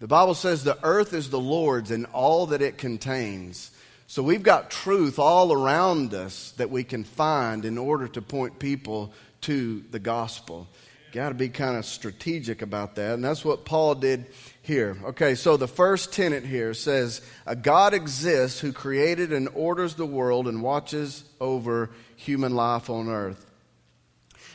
The 0.00 0.06
Bible 0.06 0.34
says 0.34 0.64
the 0.64 0.78
earth 0.82 1.12
is 1.12 1.28
the 1.28 1.38
Lord's 1.38 1.90
and 1.90 2.06
all 2.06 2.46
that 2.46 2.62
it 2.62 2.78
contains. 2.78 3.70
So 4.06 4.22
we've 4.22 4.42
got 4.42 4.70
truth 4.70 5.18
all 5.18 5.52
around 5.52 6.14
us 6.14 6.52
that 6.52 6.70
we 6.70 6.82
can 6.82 7.04
find 7.04 7.66
in 7.66 7.76
order 7.76 8.08
to 8.08 8.22
point 8.22 8.58
people 8.58 9.12
to 9.42 9.84
the 9.90 9.98
gospel. 9.98 10.68
Got 11.14 11.28
to 11.28 11.36
be 11.36 11.48
kind 11.48 11.76
of 11.76 11.86
strategic 11.86 12.60
about 12.60 12.96
that. 12.96 13.14
And 13.14 13.22
that's 13.22 13.44
what 13.44 13.64
Paul 13.64 13.94
did 13.94 14.26
here. 14.62 14.98
Okay, 15.04 15.36
so 15.36 15.56
the 15.56 15.68
first 15.68 16.12
tenet 16.12 16.44
here 16.44 16.74
says 16.74 17.22
a 17.46 17.54
God 17.54 17.94
exists 17.94 18.58
who 18.58 18.72
created 18.72 19.32
and 19.32 19.48
orders 19.54 19.94
the 19.94 20.06
world 20.06 20.48
and 20.48 20.60
watches 20.60 21.22
over 21.40 21.90
human 22.16 22.56
life 22.56 22.90
on 22.90 23.08
earth. 23.08 23.46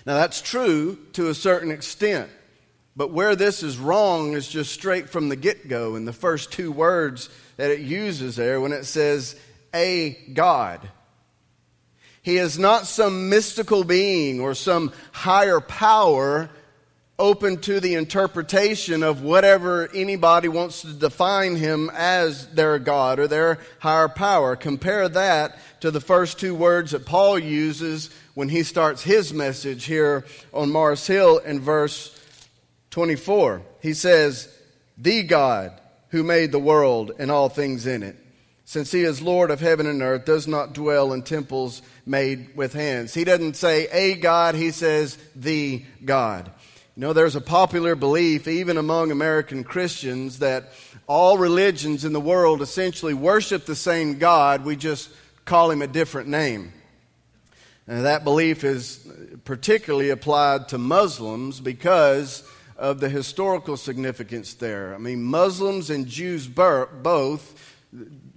Now, 0.05 0.15
that's 0.15 0.41
true 0.41 0.97
to 1.13 1.29
a 1.29 1.33
certain 1.33 1.71
extent. 1.71 2.29
But 2.93 3.13
where 3.13 3.37
this 3.37 3.63
is 3.63 3.77
wrong 3.77 4.33
is 4.33 4.49
just 4.49 4.73
straight 4.73 5.09
from 5.09 5.29
the 5.29 5.37
get 5.37 5.69
go 5.69 5.95
in 5.95 6.03
the 6.03 6.11
first 6.11 6.51
two 6.51 6.73
words 6.73 7.29
that 7.55 7.71
it 7.71 7.79
uses 7.79 8.35
there 8.35 8.59
when 8.59 8.73
it 8.73 8.83
says, 8.83 9.39
a 9.73 10.11
God. 10.33 10.89
He 12.21 12.37
is 12.37 12.59
not 12.59 12.85
some 12.85 13.29
mystical 13.29 13.83
being 13.83 14.39
or 14.39 14.53
some 14.53 14.91
higher 15.11 15.59
power 15.59 16.49
open 17.19 17.57
to 17.57 17.79
the 17.81 17.95
interpretation 17.95 19.03
of 19.03 19.21
whatever 19.21 19.89
anybody 19.93 20.47
wants 20.47 20.81
to 20.81 20.93
define 20.93 21.57
him 21.57 21.91
as 21.93 22.47
their 22.47 22.79
God 22.79 23.19
or 23.19 23.27
their 23.27 23.59
higher 23.79 24.07
power. 24.07 24.55
Compare 24.55 25.09
that 25.09 25.59
to 25.81 25.91
the 25.91 25.99
first 25.99 26.39
two 26.39 26.55
words 26.55 26.91
that 26.91 27.05
Paul 27.05 27.37
uses 27.37 28.09
when 28.33 28.49
he 28.49 28.63
starts 28.63 29.03
his 29.03 29.33
message 29.33 29.83
here 29.83 30.25
on 30.53 30.71
Mars 30.71 31.05
Hill 31.05 31.39
in 31.39 31.59
verse 31.59 32.17
24. 32.91 33.61
He 33.81 33.93
says, 33.93 34.47
The 34.97 35.23
God 35.23 35.73
who 36.09 36.23
made 36.23 36.51
the 36.51 36.59
world 36.59 37.11
and 37.19 37.29
all 37.29 37.49
things 37.49 37.85
in 37.85 38.01
it 38.01 38.15
since 38.69 38.91
he 38.91 39.01
is 39.01 39.19
Lord 39.19 39.49
of 39.49 39.61
heaven 39.61 39.87
and 39.87 39.99
earth, 40.03 40.25
does 40.25 40.47
not 40.47 40.73
dwell 40.73 41.11
in 41.11 41.23
temples 41.23 41.81
made 42.09 42.57
with 42.57 42.73
hands. 42.73 43.13
He 43.13 43.23
doesn't 43.23 43.55
say 43.55 43.87
a 43.87 44.15
God, 44.15 44.55
he 44.55 44.71
says 44.71 45.17
the 45.35 45.85
God. 46.03 46.51
You 46.95 47.01
know, 47.01 47.13
there's 47.13 47.35
a 47.35 47.41
popular 47.41 47.95
belief, 47.95 48.47
even 48.47 48.77
among 48.77 49.11
American 49.11 49.63
Christians, 49.63 50.39
that 50.39 50.71
all 51.07 51.37
religions 51.37 52.03
in 52.03 52.11
the 52.11 52.19
world 52.19 52.61
essentially 52.61 53.13
worship 53.13 53.65
the 53.65 53.75
same 53.75 54.17
God, 54.17 54.65
we 54.65 54.75
just 54.75 55.09
call 55.45 55.71
him 55.71 55.81
a 55.81 55.87
different 55.87 56.27
name. 56.27 56.73
And 57.87 58.05
that 58.05 58.23
belief 58.23 58.63
is 58.63 59.07
particularly 59.45 60.09
applied 60.09 60.67
to 60.69 60.77
Muslims 60.77 61.59
because 61.59 62.43
of 62.75 62.99
the 62.99 63.09
historical 63.09 63.77
significance 63.77 64.55
there. 64.55 64.95
I 64.95 64.97
mean, 64.97 65.23
Muslims 65.23 65.89
and 65.89 66.07
Jews 66.07 66.47
both 66.47 67.75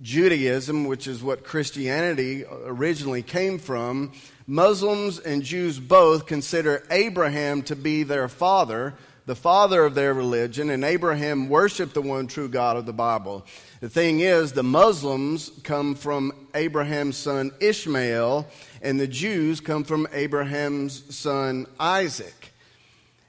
Judaism, 0.03 0.85
which 0.85 1.07
is 1.07 1.23
what 1.23 1.45
Christianity 1.45 2.45
originally 2.67 3.23
came 3.23 3.59
from, 3.59 4.13
Muslims 4.47 5.19
and 5.21 5.43
Jews 5.43 5.79
both 5.79 6.27
consider 6.27 6.85
Abraham 6.91 7.63
to 7.63 7.77
be 7.77 8.03
their 8.03 8.29
father, 8.29 8.95
the 9.25 9.37
father 9.37 9.85
of 9.85 9.95
their 9.95 10.13
religion, 10.13 10.69
and 10.71 10.85
Abraham 10.85 11.49
worshiped 11.49 11.95
the 11.95 12.03
one 12.03 12.27
true 12.27 12.49
God 12.49 12.77
of 12.77 12.87
the 12.87 12.93
Bible. 12.93 13.47
The 13.81 13.89
thing 13.89 14.21
is, 14.21 14.53
the 14.53 14.65
Muslims 14.65 15.51
come 15.63 15.95
from 15.95 16.49
Abraham's 16.55 17.17
son 17.17 17.53
Ishmael, 17.61 18.49
and 18.83 18.99
the 18.99 19.07
Jews 19.07 19.61
come 19.61 19.85
from 19.85 20.09
Abraham's 20.13 21.15
son 21.15 21.67
Isaac. 21.79 22.53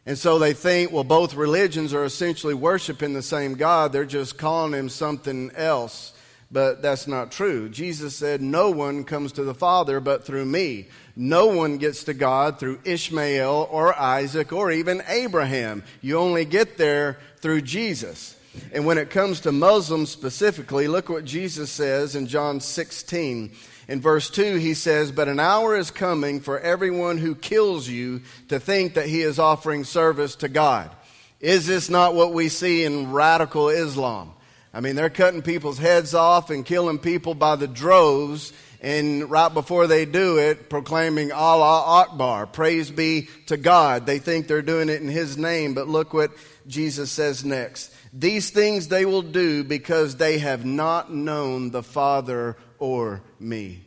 And 0.05 0.17
so 0.17 0.39
they 0.39 0.53
think, 0.53 0.91
well, 0.91 1.03
both 1.03 1.35
religions 1.35 1.93
are 1.93 2.03
essentially 2.03 2.55
worshiping 2.55 3.13
the 3.13 3.21
same 3.21 3.53
God, 3.53 3.93
they're 3.93 4.05
just 4.05 4.37
calling 4.37 4.73
him 4.73 4.89
something 4.89 5.51
else. 5.55 6.12
But 6.53 6.83
that's 6.83 7.07
not 7.07 7.31
true. 7.31 7.67
Jesus 7.67 8.15
said, 8.15 8.39
No 8.39 8.69
one 8.69 9.05
comes 9.05 9.31
to 9.33 9.43
the 9.43 9.55
Father 9.55 9.99
but 9.99 10.23
through 10.23 10.45
me. 10.45 10.87
No 11.15 11.47
one 11.47 11.79
gets 11.79 12.03
to 12.03 12.13
God 12.13 12.59
through 12.59 12.79
Ishmael 12.85 13.67
or 13.71 13.99
Isaac 13.99 14.53
or 14.53 14.71
even 14.71 15.01
Abraham. 15.07 15.83
You 16.01 16.19
only 16.19 16.45
get 16.45 16.77
there 16.77 17.17
through 17.37 17.61
Jesus. 17.61 18.37
And 18.71 18.85
when 18.85 18.99
it 18.99 19.09
comes 19.09 19.39
to 19.41 19.51
Muslims 19.51 20.11
specifically, 20.11 20.87
look 20.87 21.09
what 21.09 21.25
Jesus 21.25 21.71
says 21.71 22.15
in 22.15 22.27
John 22.27 22.59
16. 22.59 23.51
In 23.87 23.99
verse 23.99 24.29
2, 24.29 24.57
he 24.57 24.75
says, 24.75 25.11
But 25.11 25.27
an 25.27 25.39
hour 25.39 25.75
is 25.75 25.89
coming 25.89 26.39
for 26.39 26.59
everyone 26.59 27.17
who 27.17 27.33
kills 27.33 27.89
you 27.89 28.21
to 28.49 28.59
think 28.59 28.93
that 28.93 29.07
he 29.07 29.21
is 29.21 29.39
offering 29.39 29.85
service 29.85 30.35
to 30.37 30.49
God. 30.49 30.91
Is 31.39 31.65
this 31.65 31.89
not 31.89 32.13
what 32.13 32.31
we 32.31 32.47
see 32.47 32.83
in 32.83 33.11
radical 33.11 33.69
Islam? 33.69 34.33
I 34.73 34.79
mean, 34.79 34.95
they're 34.95 35.11
cutting 35.11 35.43
people's 35.43 35.77
heads 35.77 36.15
off 36.15 36.49
and 36.49 36.65
killing 36.65 36.97
people 36.97 37.35
by 37.35 37.55
the 37.55 37.67
droves, 37.67 38.51
and 38.81 39.29
right 39.29 39.53
before 39.53 39.85
they 39.85 40.05
do 40.05 40.39
it, 40.39 40.67
proclaiming 40.69 41.31
Allah 41.31 41.83
Akbar, 42.01 42.47
praise 42.47 42.89
be 42.89 43.29
to 43.45 43.55
God. 43.55 44.07
They 44.07 44.17
think 44.17 44.47
they're 44.47 44.63
doing 44.63 44.89
it 44.89 45.01
in 45.01 45.09
His 45.09 45.37
name, 45.37 45.75
but 45.75 45.87
look 45.87 46.11
what 46.13 46.31
Jesus 46.65 47.11
says 47.11 47.45
next. 47.45 47.93
These 48.11 48.49
things 48.49 48.87
they 48.87 49.05
will 49.05 49.21
do 49.21 49.63
because 49.63 50.15
they 50.15 50.39
have 50.39 50.65
not 50.65 51.13
known 51.13 51.69
the 51.69 51.83
Father 51.83 52.57
or 52.79 53.21
me. 53.39 53.83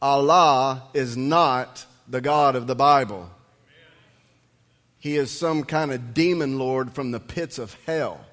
Allah 0.00 0.88
is 0.94 1.16
not 1.16 1.84
the 2.08 2.20
God 2.20 2.56
of 2.56 2.66
the 2.66 2.74
Bible. 2.74 3.28
He 4.98 5.16
is 5.16 5.30
some 5.30 5.64
kind 5.64 5.92
of 5.92 6.14
demon 6.14 6.58
lord 6.58 6.94
from 6.94 7.10
the 7.10 7.20
pits 7.20 7.58
of 7.58 7.76
hell. 7.86 8.24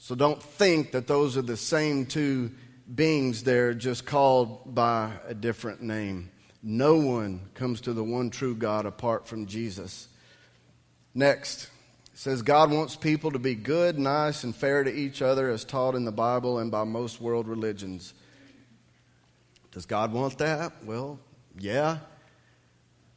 So 0.00 0.14
don't 0.14 0.42
think 0.42 0.92
that 0.92 1.06
those 1.06 1.36
are 1.36 1.42
the 1.42 1.56
same 1.56 2.06
two 2.06 2.52
beings 2.92 3.42
there 3.42 3.74
just 3.74 4.06
called 4.06 4.74
by 4.74 5.12
a 5.26 5.34
different 5.34 5.82
name. 5.82 6.30
No 6.62 6.96
one 6.96 7.50
comes 7.54 7.82
to 7.82 7.92
the 7.92 8.04
one 8.04 8.30
true 8.30 8.54
God 8.54 8.86
apart 8.86 9.28
from 9.28 9.46
Jesus. 9.46 10.08
Next, 11.14 11.64
it 11.64 12.18
says 12.18 12.42
God 12.42 12.70
wants 12.70 12.96
people 12.96 13.32
to 13.32 13.38
be 13.38 13.54
good, 13.54 13.98
nice, 13.98 14.44
and 14.44 14.54
fair 14.54 14.82
to 14.84 14.92
each 14.92 15.20
other 15.20 15.50
as 15.50 15.64
taught 15.64 15.94
in 15.94 16.04
the 16.04 16.12
Bible 16.12 16.58
and 16.58 16.70
by 16.70 16.84
most 16.84 17.20
world 17.20 17.46
religions. 17.46 18.14
Does 19.72 19.84
God 19.84 20.12
want 20.12 20.38
that? 20.38 20.72
Well, 20.84 21.18
yeah. 21.58 21.98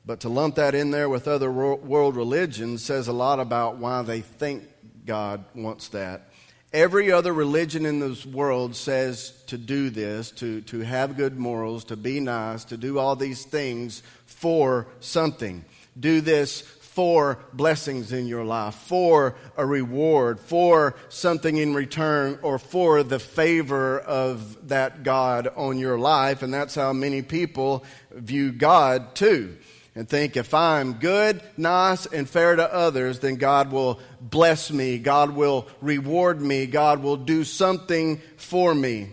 But 0.06 0.22
to 0.22 0.30
lump 0.30 0.56
that 0.56 0.76
in 0.76 0.92
there 0.92 1.10
with 1.10 1.28
other 1.28 1.52
world 1.52 2.16
religions 2.16 2.84
says 2.84 3.08
a 3.08 3.14
lot 3.14 3.40
about 3.40 3.78
why 3.78 4.02
they 4.02 4.22
think 4.22 4.68
God 5.06 5.46
wants 5.56 5.90
that. 5.90 6.31
Every 6.74 7.12
other 7.12 7.34
religion 7.34 7.86
in 7.86 8.00
this 8.00 8.26
world 8.26 8.78
says 8.78 9.34
to 9.48 9.58
do 9.58 9.90
this, 9.90 10.32
to, 10.32 10.62
to 10.62 10.80
have 10.80 11.18
good 11.18 11.38
morals, 11.38 11.84
to 11.86 11.98
be 11.98 12.22
nice, 12.22 12.64
to 12.66 12.78
do 12.78 12.98
all 12.98 13.18
these 13.18 13.44
things 13.44 14.02
for 14.26 14.88
something. 15.02 15.66
Do 16.00 16.22
this 16.22 16.62
for 16.62 17.40
blessings 17.52 18.14
in 18.14 18.26
your 18.26 18.46
life, 18.46 18.76
for 18.76 19.36
a 19.58 19.66
reward, 19.66 20.40
for 20.40 20.96
something 21.10 21.58
in 21.58 21.74
return, 21.74 22.40
or 22.42 22.58
for 22.58 23.04
the 23.04 23.20
favor 23.20 24.00
of 24.00 24.70
that 24.70 25.04
God 25.04 25.50
on 25.58 25.78
your 25.78 26.00
life. 26.00 26.42
And 26.42 26.54
that's 26.54 26.76
how 26.76 26.94
many 26.94 27.22
people 27.22 27.84
view 28.12 28.54
God 28.54 29.14
too 29.14 29.58
and 29.94 30.08
think 30.08 30.38
if 30.38 30.54
I'm 30.54 30.94
good, 30.94 31.42
nice, 31.58 32.06
and 32.06 32.30
fair 32.30 32.56
to 32.56 32.74
others, 32.74 33.20
then 33.20 33.36
God 33.36 33.72
will 33.72 34.00
bless 34.22 34.72
me, 34.72 35.00
God 35.00 35.32
will 35.32 35.68
reward 35.82 36.42
me, 36.42 36.68
God 36.68 37.02
will 37.02 37.18
do 37.18 37.44
something 37.44 38.22
for 38.38 38.74
me. 38.74 39.10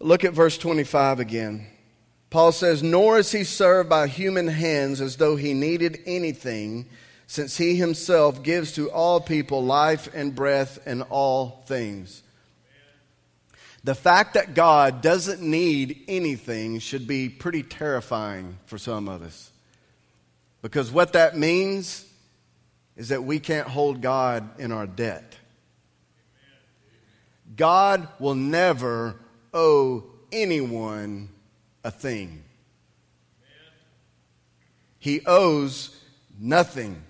Look 0.00 0.24
at 0.24 0.34
verse 0.34 0.58
25 0.58 1.20
again. 1.20 1.66
Paul 2.28 2.50
says, 2.52 2.82
Nor 2.82 3.18
is 3.18 3.30
he 3.30 3.44
served 3.44 3.88
by 3.88 4.08
human 4.08 4.48
hands 4.48 5.00
as 5.00 5.16
though 5.16 5.36
he 5.36 5.54
needed 5.54 6.00
anything, 6.06 6.88
since 7.26 7.56
he 7.56 7.76
himself 7.76 8.42
gives 8.42 8.72
to 8.72 8.90
all 8.90 9.20
people 9.20 9.62
life 9.62 10.08
and 10.12 10.34
breath 10.34 10.78
and 10.84 11.02
all 11.10 11.62
things. 11.66 12.22
The 13.84 13.94
fact 13.94 14.34
that 14.34 14.54
God 14.54 15.02
doesn't 15.02 15.42
need 15.42 16.04
anything 16.08 16.78
should 16.78 17.06
be 17.06 17.28
pretty 17.28 17.62
terrifying 17.62 18.58
for 18.66 18.78
some 18.78 19.08
of 19.08 19.22
us. 19.22 19.50
Because 20.62 20.90
what 20.90 21.14
that 21.14 21.36
means 21.36 22.06
is 22.96 23.08
that 23.08 23.24
we 23.24 23.38
can't 23.38 23.68
hold 23.68 24.00
God 24.00 24.60
in 24.60 24.72
our 24.72 24.86
debt. 24.86 25.36
God 27.56 28.08
will 28.18 28.34
never 28.34 29.16
owe 29.52 30.04
anyone 30.30 31.28
a 31.84 31.90
thing. 31.90 32.44
He 34.98 35.20
owes 35.26 35.96
nothing. 36.38 37.02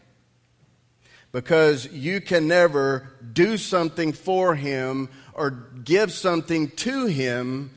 Because 1.31 1.91
you 1.93 2.21
can 2.21 2.47
never 2.47 3.11
do 3.33 3.57
something 3.57 4.13
for 4.13 4.55
him 4.55 5.09
or 5.33 5.51
give 5.51 6.13
something 6.13 6.71
to 6.71 7.07
him 7.07 7.71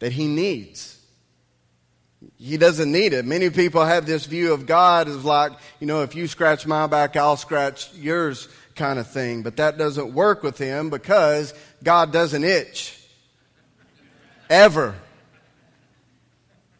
that 0.00 0.12
he 0.12 0.26
needs. 0.26 0.93
He 2.36 2.56
doesn't 2.56 2.90
need 2.90 3.12
it. 3.12 3.24
Many 3.24 3.50
people 3.50 3.84
have 3.84 4.06
this 4.06 4.26
view 4.26 4.52
of 4.52 4.66
God 4.66 5.08
as 5.08 5.24
like, 5.24 5.52
you 5.80 5.86
know, 5.86 6.02
if 6.02 6.14
you 6.14 6.26
scratch 6.26 6.66
my 6.66 6.86
back, 6.86 7.16
I'll 7.16 7.36
scratch 7.36 7.92
yours 7.94 8.48
kind 8.74 8.98
of 8.98 9.08
thing. 9.08 9.42
But 9.42 9.56
that 9.56 9.78
doesn't 9.78 10.12
work 10.12 10.42
with 10.42 10.58
him 10.58 10.90
because 10.90 11.54
God 11.82 12.12
doesn't 12.12 12.44
itch. 12.44 13.00
Ever. 14.50 14.94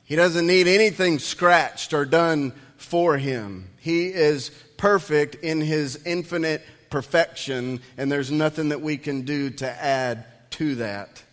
He 0.04 0.16
doesn't 0.16 0.46
need 0.46 0.66
anything 0.66 1.18
scratched 1.18 1.94
or 1.94 2.04
done 2.04 2.52
for 2.76 3.16
him. 3.16 3.70
He 3.78 4.08
is 4.08 4.50
perfect 4.76 5.36
in 5.36 5.60
his 5.60 6.04
infinite 6.04 6.62
perfection, 6.90 7.80
and 7.96 8.12
there's 8.12 8.30
nothing 8.30 8.68
that 8.68 8.80
we 8.80 8.96
can 8.96 9.22
do 9.22 9.50
to 9.50 9.68
add 9.68 10.26
to 10.50 10.76
that. 10.76 11.23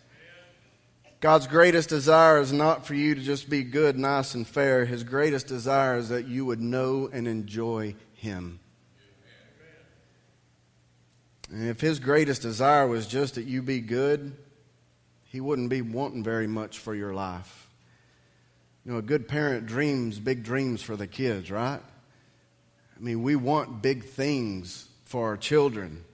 God's 1.22 1.46
greatest 1.46 1.88
desire 1.88 2.40
is 2.40 2.52
not 2.52 2.84
for 2.84 2.94
you 2.94 3.14
to 3.14 3.20
just 3.20 3.48
be 3.48 3.62
good, 3.62 3.96
nice, 3.96 4.34
and 4.34 4.44
fair. 4.44 4.84
His 4.84 5.04
greatest 5.04 5.46
desire 5.46 5.96
is 5.96 6.08
that 6.08 6.26
you 6.26 6.44
would 6.44 6.60
know 6.60 7.08
and 7.12 7.28
enjoy 7.28 7.94
Him. 8.14 8.58
And 11.48 11.68
if 11.68 11.80
His 11.80 12.00
greatest 12.00 12.42
desire 12.42 12.88
was 12.88 13.06
just 13.06 13.36
that 13.36 13.44
you 13.44 13.62
be 13.62 13.78
good, 13.78 14.36
He 15.26 15.40
wouldn't 15.40 15.70
be 15.70 15.80
wanting 15.80 16.24
very 16.24 16.48
much 16.48 16.80
for 16.80 16.92
your 16.92 17.14
life. 17.14 17.68
You 18.84 18.90
know, 18.90 18.98
a 18.98 19.02
good 19.02 19.28
parent 19.28 19.66
dreams 19.66 20.18
big 20.18 20.42
dreams 20.42 20.82
for 20.82 20.96
the 20.96 21.06
kids, 21.06 21.52
right? 21.52 21.80
I 22.96 23.00
mean, 23.00 23.22
we 23.22 23.36
want 23.36 23.80
big 23.80 24.06
things 24.06 24.88
for 25.04 25.28
our 25.28 25.36
children. 25.36 26.04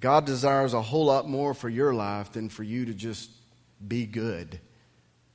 God 0.00 0.26
desires 0.26 0.74
a 0.74 0.82
whole 0.82 1.04
lot 1.04 1.28
more 1.28 1.54
for 1.54 1.68
your 1.68 1.94
life 1.94 2.32
than 2.32 2.48
for 2.48 2.64
you 2.64 2.86
to 2.86 2.94
just 2.94 3.30
be 3.86 4.06
good. 4.06 4.60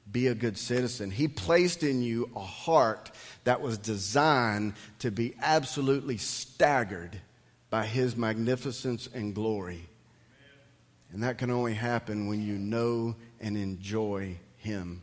Be 0.09 0.27
a 0.27 0.35
good 0.35 0.57
citizen. 0.57 1.11
He 1.11 1.27
placed 1.27 1.83
in 1.83 2.01
you 2.01 2.29
a 2.35 2.39
heart 2.39 3.11
that 3.43 3.61
was 3.61 3.77
designed 3.77 4.73
to 4.99 5.11
be 5.11 5.35
absolutely 5.41 6.17
staggered 6.17 7.19
by 7.69 7.85
His 7.85 8.15
magnificence 8.15 9.09
and 9.13 9.35
glory. 9.35 9.85
And 11.11 11.23
that 11.23 11.37
can 11.37 11.51
only 11.51 11.73
happen 11.73 12.27
when 12.27 12.41
you 12.41 12.57
know 12.57 13.15
and 13.39 13.57
enjoy 13.57 14.37
Him. 14.57 15.01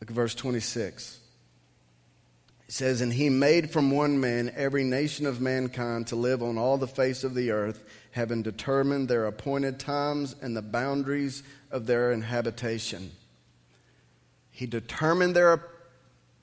Look 0.00 0.10
at 0.10 0.14
verse 0.14 0.34
26. 0.34 1.20
It 2.68 2.72
says, 2.72 3.00
And 3.00 3.12
He 3.12 3.28
made 3.28 3.70
from 3.70 3.90
one 3.90 4.20
man 4.20 4.52
every 4.56 4.84
nation 4.84 5.26
of 5.26 5.40
mankind 5.40 6.08
to 6.08 6.16
live 6.16 6.42
on 6.42 6.58
all 6.58 6.78
the 6.78 6.86
face 6.86 7.24
of 7.24 7.34
the 7.34 7.50
earth 7.50 7.84
having 8.16 8.42
determined 8.42 9.08
their 9.08 9.26
appointed 9.26 9.78
times 9.78 10.34
and 10.40 10.56
the 10.56 10.62
boundaries 10.62 11.42
of 11.70 11.86
their 11.86 12.12
inhabitation. 12.12 13.10
He 14.50 14.64
determined 14.64 15.36
their 15.36 15.62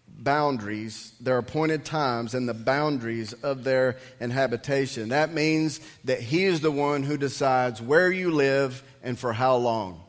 boundaries, 0.07 1.13
their 1.19 1.39
appointed 1.39 1.83
times, 1.83 2.35
and 2.35 2.47
the 2.47 2.53
boundaries 2.53 3.33
of 3.33 3.63
their 3.63 3.97
inhabitation. 4.19 5.09
That 5.09 5.33
means 5.33 5.79
that 6.03 6.21
He 6.21 6.43
is 6.43 6.61
the 6.61 6.69
one 6.69 7.01
who 7.01 7.17
decides 7.17 7.81
where 7.81 8.11
you 8.11 8.29
live 8.29 8.83
and 9.01 9.17
for 9.17 9.33
how 9.33 9.55
long. 9.55 9.99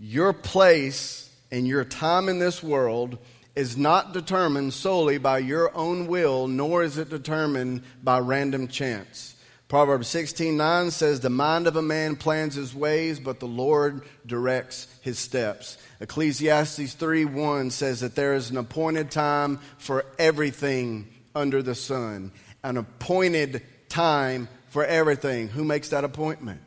Your 0.00 0.32
place 0.32 1.28
and 1.50 1.66
your 1.66 1.84
time 1.84 2.28
in 2.28 2.38
this 2.38 2.62
world 2.62 3.18
is 3.56 3.76
not 3.76 4.12
determined 4.12 4.74
solely 4.74 5.18
by 5.18 5.38
your 5.38 5.76
own 5.76 6.06
will, 6.06 6.46
nor 6.46 6.84
is 6.84 6.98
it 6.98 7.10
determined 7.10 7.82
by 8.04 8.20
random 8.20 8.68
chance. 8.68 9.34
Proverbs 9.72 10.08
16:9 10.08 10.90
says 10.90 11.20
the 11.20 11.30
mind 11.30 11.66
of 11.66 11.76
a 11.76 11.80
man 11.80 12.14
plans 12.14 12.56
his 12.56 12.74
ways 12.74 13.18
but 13.18 13.40
the 13.40 13.46
Lord 13.46 14.02
directs 14.26 14.86
his 15.00 15.18
steps. 15.18 15.78
Ecclesiastes 15.98 16.92
3:1 16.92 17.70
says 17.70 18.00
that 18.00 18.14
there 18.14 18.34
is 18.34 18.50
an 18.50 18.58
appointed 18.58 19.10
time 19.10 19.60
for 19.78 20.04
everything 20.18 21.08
under 21.34 21.62
the 21.62 21.74
sun. 21.74 22.32
An 22.62 22.76
appointed 22.76 23.62
time 23.88 24.46
for 24.68 24.84
everything. 24.84 25.48
Who 25.48 25.64
makes 25.64 25.88
that 25.88 26.04
appointment? 26.04 26.60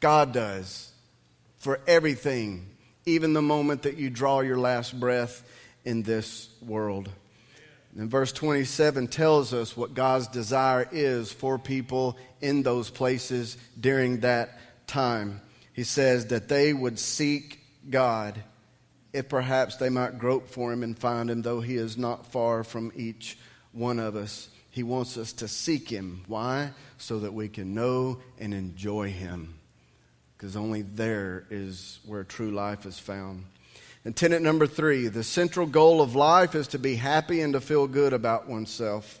God 0.00 0.32
does. 0.32 0.90
For 1.60 1.78
everything, 1.86 2.66
even 3.06 3.32
the 3.32 3.42
moment 3.42 3.82
that 3.82 3.96
you 3.96 4.10
draw 4.10 4.40
your 4.40 4.58
last 4.58 4.98
breath 4.98 5.44
in 5.84 6.02
this 6.02 6.48
world. 6.60 7.10
And 7.96 8.10
verse 8.10 8.32
27 8.32 9.06
tells 9.06 9.54
us 9.54 9.76
what 9.76 9.94
God's 9.94 10.26
desire 10.28 10.88
is 10.90 11.32
for 11.32 11.58
people 11.58 12.16
in 12.40 12.62
those 12.62 12.90
places 12.90 13.56
during 13.78 14.20
that 14.20 14.58
time. 14.86 15.40
He 15.72 15.84
says 15.84 16.26
that 16.26 16.48
they 16.48 16.72
would 16.72 16.98
seek 16.98 17.60
God 17.88 18.42
if 19.12 19.28
perhaps 19.28 19.76
they 19.76 19.90
might 19.90 20.18
grope 20.18 20.48
for 20.48 20.72
him 20.72 20.82
and 20.82 20.98
find 20.98 21.30
him, 21.30 21.42
though 21.42 21.60
he 21.60 21.76
is 21.76 21.96
not 21.96 22.32
far 22.32 22.64
from 22.64 22.90
each 22.96 23.38
one 23.70 24.00
of 24.00 24.16
us. 24.16 24.48
He 24.70 24.82
wants 24.82 25.16
us 25.16 25.32
to 25.34 25.46
seek 25.46 25.88
him. 25.88 26.24
Why? 26.26 26.72
So 26.98 27.20
that 27.20 27.32
we 27.32 27.48
can 27.48 27.74
know 27.74 28.18
and 28.40 28.52
enjoy 28.52 29.10
him. 29.10 29.54
Because 30.36 30.56
only 30.56 30.82
there 30.82 31.46
is 31.48 32.00
where 32.04 32.24
true 32.24 32.50
life 32.50 32.86
is 32.86 32.98
found. 32.98 33.44
And 34.04 34.14
tenet 34.14 34.42
number 34.42 34.66
three 34.66 35.08
the 35.08 35.24
central 35.24 35.66
goal 35.66 36.02
of 36.02 36.14
life 36.14 36.54
is 36.54 36.68
to 36.68 36.78
be 36.78 36.96
happy 36.96 37.40
and 37.40 37.54
to 37.54 37.60
feel 37.60 37.86
good 37.86 38.12
about 38.12 38.48
oneself. 38.48 39.20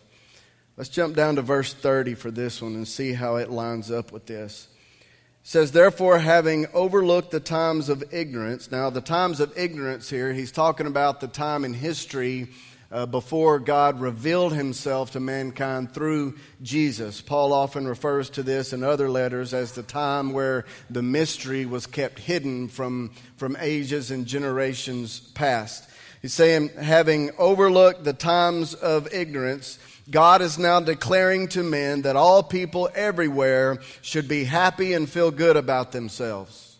Let's 0.76 0.90
jump 0.90 1.14
down 1.14 1.36
to 1.36 1.42
verse 1.42 1.72
30 1.72 2.14
for 2.14 2.30
this 2.30 2.60
one 2.60 2.74
and 2.74 2.86
see 2.86 3.12
how 3.12 3.36
it 3.36 3.50
lines 3.50 3.90
up 3.90 4.12
with 4.12 4.26
this. 4.26 4.68
It 5.00 5.06
says, 5.44 5.72
Therefore, 5.72 6.18
having 6.18 6.66
overlooked 6.74 7.30
the 7.30 7.40
times 7.40 7.88
of 7.88 8.02
ignorance, 8.12 8.70
now 8.72 8.90
the 8.90 9.00
times 9.00 9.40
of 9.40 9.56
ignorance 9.56 10.10
here, 10.10 10.32
he's 10.32 10.50
talking 10.50 10.86
about 10.86 11.20
the 11.20 11.28
time 11.28 11.64
in 11.64 11.74
history 11.74 12.48
uh, 12.94 13.04
before 13.06 13.58
God 13.58 14.00
revealed 14.00 14.52
himself 14.52 15.10
to 15.10 15.20
mankind 15.20 15.92
through 15.92 16.36
Jesus. 16.62 17.20
Paul 17.20 17.52
often 17.52 17.88
refers 17.88 18.30
to 18.30 18.44
this 18.44 18.72
in 18.72 18.84
other 18.84 19.10
letters 19.10 19.52
as 19.52 19.72
the 19.72 19.82
time 19.82 20.32
where 20.32 20.64
the 20.88 21.02
mystery 21.02 21.66
was 21.66 21.88
kept 21.88 22.20
hidden 22.20 22.68
from, 22.68 23.10
from 23.36 23.56
ages 23.58 24.12
and 24.12 24.26
generations 24.26 25.18
past. 25.18 25.90
He's 26.22 26.34
saying, 26.34 26.68
having 26.80 27.32
overlooked 27.36 28.04
the 28.04 28.12
times 28.12 28.74
of 28.74 29.12
ignorance, 29.12 29.80
God 30.08 30.40
is 30.40 30.56
now 30.56 30.78
declaring 30.78 31.48
to 31.48 31.64
men 31.64 32.02
that 32.02 32.14
all 32.14 32.44
people 32.44 32.88
everywhere 32.94 33.80
should 34.02 34.28
be 34.28 34.44
happy 34.44 34.92
and 34.92 35.10
feel 35.10 35.32
good 35.32 35.56
about 35.56 35.90
themselves. 35.90 36.76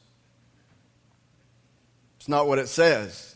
It's 2.19 2.29
not 2.29 2.47
what 2.47 2.61
it 2.61 2.69
says 2.69 3.34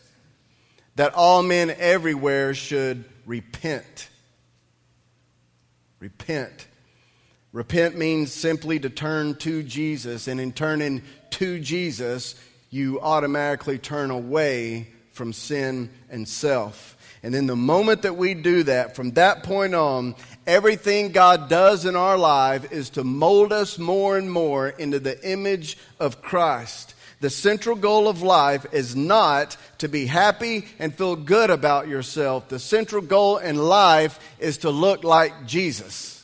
that 0.99 1.13
all 1.13 1.41
men 1.41 1.73
everywhere 1.79 2.53
should 2.53 3.05
repent. 3.25 4.09
Repent. 6.01 6.67
Repent 7.53 7.97
means 7.97 8.33
simply 8.33 8.81
to 8.81 8.89
turn 8.89 9.35
to 9.35 9.63
Jesus, 9.63 10.27
and 10.27 10.41
in 10.41 10.51
turning 10.51 11.01
to 11.29 11.57
Jesus, 11.61 12.35
you 12.69 12.99
automatically 12.99 13.77
turn 13.77 14.11
away 14.11 14.89
from 15.13 15.31
sin 15.31 15.89
and 16.09 16.27
self. 16.27 16.97
And 17.23 17.33
in 17.33 17.47
the 17.47 17.55
moment 17.55 18.01
that 18.01 18.17
we 18.17 18.33
do 18.33 18.63
that, 18.63 18.97
from 18.97 19.11
that 19.11 19.43
point 19.43 19.75
on, 19.75 20.15
everything 20.45 21.13
God 21.13 21.47
does 21.47 21.85
in 21.85 21.95
our 21.95 22.17
life 22.17 22.73
is 22.73 22.89
to 22.89 23.05
mold 23.05 23.53
us 23.53 23.79
more 23.79 24.17
and 24.17 24.29
more 24.29 24.67
into 24.67 24.99
the 24.99 25.17
image 25.25 25.77
of 25.97 26.21
Christ. 26.21 26.93
The 27.21 27.29
central 27.29 27.75
goal 27.75 28.07
of 28.07 28.21
life 28.21 28.65
is 28.71 28.95
not 28.95 29.57
to 29.79 29.89
be 29.89 30.05
happy 30.05 30.65
and 30.79 30.93
feel 30.93 31.17
good 31.17 31.49
about 31.49 31.89
yourself. 31.89 32.47
The 32.47 32.59
central 32.59 33.01
goal 33.01 33.37
in 33.37 33.57
life 33.57 34.19
is 34.39 34.59
to 34.59 34.69
look 34.69 35.03
like 35.03 35.45
Jesus. 35.45 36.19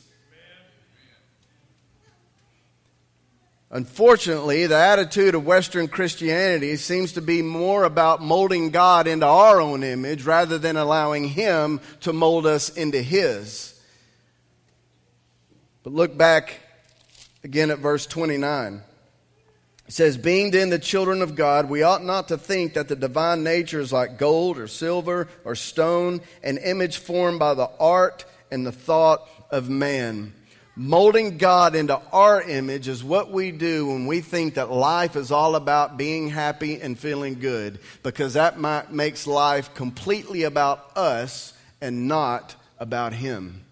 Unfortunately, 3.70 4.66
the 4.66 4.76
attitude 4.76 5.34
of 5.34 5.44
Western 5.44 5.88
Christianity 5.88 6.76
seems 6.76 7.12
to 7.12 7.20
be 7.20 7.42
more 7.42 7.84
about 7.84 8.22
molding 8.22 8.70
God 8.70 9.06
into 9.06 9.26
our 9.26 9.60
own 9.60 9.82
image 9.82 10.24
rather 10.24 10.56
than 10.56 10.78
allowing 10.78 11.28
Him 11.28 11.80
to 12.00 12.14
mold 12.14 12.46
us 12.46 12.70
into 12.70 13.02
His. 13.02 13.78
But 15.82 15.92
look 15.92 16.16
back 16.16 16.60
again 17.44 17.70
at 17.70 17.80
verse 17.80 18.06
29. 18.06 18.82
It 19.86 19.92
says, 19.92 20.16
Being 20.16 20.50
then 20.50 20.70
the 20.70 20.78
children 20.78 21.22
of 21.22 21.36
God, 21.36 21.68
we 21.68 21.82
ought 21.82 22.04
not 22.04 22.28
to 22.28 22.38
think 22.38 22.74
that 22.74 22.88
the 22.88 22.96
divine 22.96 23.44
nature 23.44 23.80
is 23.80 23.92
like 23.92 24.18
gold 24.18 24.58
or 24.58 24.66
silver 24.66 25.28
or 25.44 25.54
stone, 25.54 26.20
an 26.42 26.58
image 26.58 26.98
formed 26.98 27.38
by 27.38 27.54
the 27.54 27.70
art 27.78 28.24
and 28.50 28.66
the 28.66 28.72
thought 28.72 29.28
of 29.50 29.68
man. 29.68 30.32
Molding 30.74 31.38
God 31.38 31.74
into 31.74 31.98
our 32.12 32.42
image 32.42 32.88
is 32.88 33.02
what 33.02 33.30
we 33.30 33.50
do 33.50 33.86
when 33.86 34.06
we 34.06 34.20
think 34.20 34.54
that 34.54 34.70
life 34.70 35.16
is 35.16 35.30
all 35.30 35.54
about 35.54 35.96
being 35.96 36.28
happy 36.28 36.80
and 36.80 36.98
feeling 36.98 37.38
good, 37.38 37.78
because 38.02 38.34
that 38.34 38.60
makes 38.92 39.26
life 39.26 39.72
completely 39.74 40.42
about 40.42 40.96
us 40.96 41.54
and 41.80 42.08
not 42.08 42.56
about 42.78 43.14
Him 43.14 43.65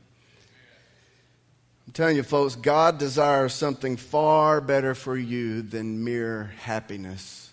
telling 1.94 2.16
you, 2.16 2.24
folks, 2.24 2.56
God 2.56 2.98
desires 2.98 3.54
something 3.54 3.96
far 3.96 4.60
better 4.60 4.96
for 4.96 5.16
you 5.16 5.62
than 5.62 6.02
mere 6.02 6.52
happiness. 6.58 7.50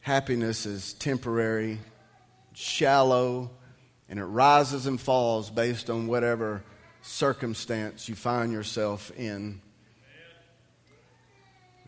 Happiness 0.00 0.66
is 0.66 0.92
temporary, 0.92 1.78
shallow, 2.52 3.50
and 4.10 4.18
it 4.18 4.24
rises 4.24 4.86
and 4.86 5.00
falls 5.00 5.48
based 5.48 5.88
on 5.88 6.06
whatever 6.06 6.62
circumstance 7.00 8.10
you 8.10 8.14
find 8.14 8.52
yourself 8.52 9.10
in. 9.16 9.62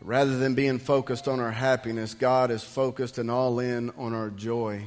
Rather 0.01 0.39
than 0.39 0.55
being 0.55 0.79
focused 0.79 1.27
on 1.27 1.39
our 1.39 1.51
happiness, 1.51 2.15
God 2.15 2.49
is 2.49 2.63
focused 2.63 3.19
and 3.19 3.29
all 3.29 3.59
in 3.59 3.91
on 3.91 4.13
our 4.13 4.31
joy. 4.31 4.85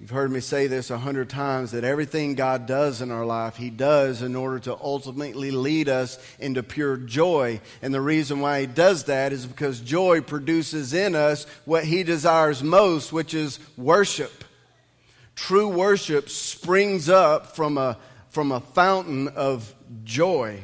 You've 0.00 0.10
heard 0.10 0.32
me 0.32 0.40
say 0.40 0.66
this 0.66 0.90
a 0.90 0.98
hundred 0.98 1.30
times 1.30 1.70
that 1.70 1.84
everything 1.84 2.34
God 2.34 2.66
does 2.66 3.00
in 3.00 3.12
our 3.12 3.24
life, 3.24 3.56
He 3.56 3.70
does 3.70 4.22
in 4.22 4.34
order 4.34 4.58
to 4.60 4.76
ultimately 4.76 5.52
lead 5.52 5.88
us 5.88 6.18
into 6.40 6.64
pure 6.64 6.96
joy. 6.96 7.60
And 7.80 7.94
the 7.94 8.00
reason 8.00 8.40
why 8.40 8.62
He 8.62 8.66
does 8.66 9.04
that 9.04 9.32
is 9.32 9.46
because 9.46 9.80
joy 9.80 10.20
produces 10.20 10.94
in 10.94 11.14
us 11.14 11.46
what 11.64 11.84
He 11.84 12.02
desires 12.02 12.62
most, 12.62 13.12
which 13.12 13.34
is 13.34 13.60
worship. 13.76 14.44
True 15.36 15.68
worship 15.68 16.28
springs 16.28 17.08
up 17.08 17.54
from 17.54 17.78
a, 17.78 17.96
from 18.30 18.50
a 18.50 18.60
fountain 18.60 19.28
of 19.28 19.72
joy. 20.02 20.60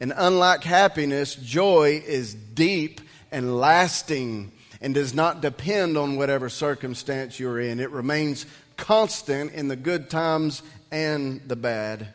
And 0.00 0.12
unlike 0.16 0.62
happiness, 0.62 1.34
joy 1.34 2.02
is 2.06 2.34
deep 2.34 3.00
and 3.32 3.58
lasting 3.58 4.52
and 4.80 4.94
does 4.94 5.14
not 5.14 5.40
depend 5.40 5.96
on 5.96 6.16
whatever 6.16 6.48
circumstance 6.48 7.40
you're 7.40 7.60
in. 7.60 7.80
It 7.80 7.90
remains 7.90 8.46
constant 8.76 9.52
in 9.52 9.68
the 9.68 9.76
good 9.76 10.08
times 10.08 10.62
and 10.90 11.40
the 11.46 11.56
bad. 11.56 12.14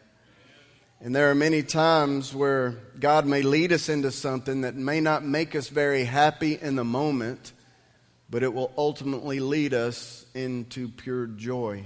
And 1.01 1.13
there 1.13 1.29
are 1.29 1.35
many 1.35 1.63
times 1.63 2.33
where 2.33 2.77
God 2.97 3.25
may 3.25 3.41
lead 3.41 3.73
us 3.73 3.89
into 3.89 4.09
something 4.09 4.61
that 4.61 4.75
may 4.75 5.01
not 5.01 5.25
make 5.25 5.53
us 5.53 5.67
very 5.67 6.05
happy 6.05 6.57
in 6.61 6.77
the 6.77 6.85
moment, 6.85 7.51
but 8.29 8.41
it 8.41 8.53
will 8.53 8.71
ultimately 8.77 9.41
lead 9.41 9.73
us 9.73 10.25
into 10.33 10.87
pure 10.87 11.27
joy. 11.27 11.83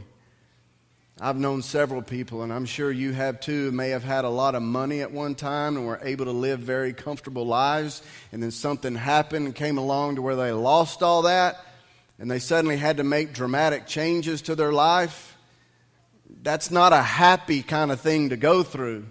I've 1.20 1.38
known 1.38 1.64
several 1.64 2.04
people, 2.04 2.44
and 2.44 2.54
I'm 2.54 2.68
sure 2.68 2.92
you 2.92 3.12
have 3.12 3.40
too, 3.40 3.72
may 3.72 3.90
have 3.90 4.04
had 4.04 4.24
a 4.24 4.30
lot 4.30 4.54
of 4.54 4.62
money 4.62 5.02
at 5.02 5.12
one 5.12 5.34
time 5.34 5.76
and 5.76 5.88
were 5.88 6.00
able 6.04 6.26
to 6.26 6.32
live 6.32 6.60
very 6.60 6.94
comfortable 6.94 7.48
lives, 7.48 8.04
and 8.32 8.44
then 8.44 8.52
something 8.52 8.94
happened 8.94 9.48
and 9.48 9.56
came 9.56 9.80
along 9.80 10.18
to 10.18 10.22
where 10.22 10.36
they 10.36 10.52
lost 10.52 11.02
all 11.02 11.24
that, 11.24 11.58
and 12.20 12.30
they 12.30 12.38
suddenly 12.38 12.78
had 12.78 12.98
to 12.98 13.04
make 13.04 13.34
dramatic 13.34 13.88
changes 13.88 14.44
to 14.44 14.54
their 14.54 14.72
life. 14.72 15.36
That's 16.44 16.70
not 16.70 16.94
a 16.94 17.02
happy 17.02 17.64
kind 17.64 17.92
of 17.92 18.00
thing 18.00 18.30
to 18.30 18.38
go 18.38 18.62
through. 18.62 19.06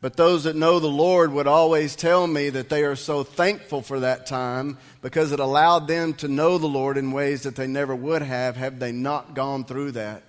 But 0.00 0.16
those 0.16 0.44
that 0.44 0.56
know 0.56 0.80
the 0.80 0.88
Lord 0.88 1.30
would 1.32 1.46
always 1.46 1.94
tell 1.94 2.26
me 2.26 2.48
that 2.48 2.70
they 2.70 2.84
are 2.84 2.96
so 2.96 3.22
thankful 3.22 3.82
for 3.82 4.00
that 4.00 4.26
time 4.26 4.78
because 5.02 5.30
it 5.30 5.40
allowed 5.40 5.86
them 5.88 6.14
to 6.14 6.26
know 6.26 6.56
the 6.56 6.66
Lord 6.66 6.96
in 6.96 7.12
ways 7.12 7.42
that 7.42 7.54
they 7.54 7.66
never 7.66 7.94
would 7.94 8.22
have 8.22 8.56
had 8.56 8.80
they 8.80 8.92
not 8.92 9.34
gone 9.34 9.64
through 9.64 9.92
that. 9.92 10.22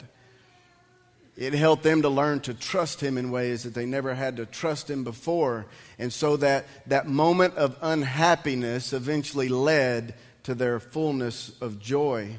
It 1.35 1.53
helped 1.53 1.83
them 1.83 2.03
to 2.03 2.09
learn 2.09 2.41
to 2.41 2.53
trust 2.53 3.01
Him 3.01 3.17
in 3.17 3.31
ways 3.31 3.63
that 3.63 3.73
they 3.73 3.85
never 3.85 4.13
had 4.13 4.37
to 4.37 4.45
trust 4.45 4.89
Him 4.89 5.03
before. 5.03 5.65
And 5.97 6.13
so 6.13 6.37
that, 6.37 6.65
that 6.87 7.07
moment 7.07 7.55
of 7.55 7.75
unhappiness 7.81 8.93
eventually 8.93 9.49
led 9.49 10.13
to 10.43 10.53
their 10.53 10.79
fullness 10.79 11.51
of 11.59 11.79
joy. 11.79 12.35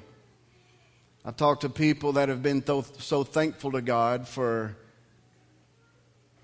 I've 1.24 1.36
talked 1.36 1.62
to 1.62 1.70
people 1.70 2.12
that 2.12 2.28
have 2.28 2.42
been 2.42 2.64
so, 2.64 2.84
so 2.98 3.24
thankful 3.24 3.72
to 3.72 3.82
God 3.82 4.28
for 4.28 4.76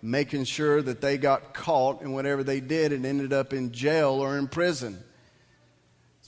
making 0.03 0.45
sure 0.45 0.81
that 0.81 1.01
they 1.01 1.19
got 1.19 1.53
caught 1.53 2.01
in 2.03 2.13
whatever 2.13 2.43
they 2.43 2.61
did 2.61 2.93
and 2.93 3.05
ended 3.05 3.33
up 3.33 3.53
in 3.53 3.71
jail 3.71 4.13
or 4.13 4.39
in 4.39 4.49
prison 4.49 5.05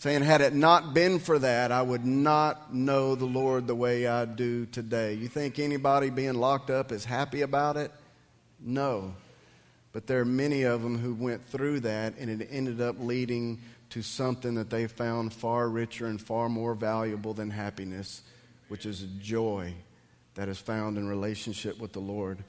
saying, 0.02 0.22
Had 0.22 0.40
it 0.40 0.52
not 0.52 0.94
been 0.94 1.20
for 1.20 1.38
that, 1.38 1.70
I 1.70 1.80
would 1.80 2.04
not 2.04 2.74
know 2.74 3.14
the 3.14 3.24
Lord 3.24 3.68
the 3.68 3.74
way 3.76 4.08
I 4.08 4.24
do 4.24 4.66
today. 4.66 5.14
You 5.14 5.28
think 5.28 5.60
anybody 5.60 6.10
being 6.10 6.34
locked 6.34 6.70
up 6.70 6.90
is 6.90 7.04
happy 7.04 7.42
about 7.42 7.76
it? 7.76 7.92
No. 8.58 9.14
But 9.92 10.08
there 10.08 10.18
are 10.18 10.24
many 10.24 10.64
of 10.64 10.82
them 10.82 10.98
who 10.98 11.14
went 11.14 11.46
through 11.46 11.80
that, 11.80 12.14
and 12.18 12.28
it 12.28 12.48
ended 12.50 12.80
up 12.80 12.96
leading 12.98 13.60
to 13.90 14.02
something 14.02 14.54
that 14.54 14.70
they 14.70 14.88
found 14.88 15.32
far 15.32 15.68
richer 15.68 16.06
and 16.06 16.20
far 16.20 16.48
more 16.48 16.74
valuable 16.74 17.32
than 17.32 17.50
happiness, 17.50 18.22
which 18.66 18.86
is 18.86 19.06
joy 19.20 19.72
that 20.34 20.48
is 20.48 20.58
found 20.58 20.98
in 20.98 21.06
relationship 21.06 21.78
with 21.78 21.92
the 21.92 22.00
Lord. 22.00 22.42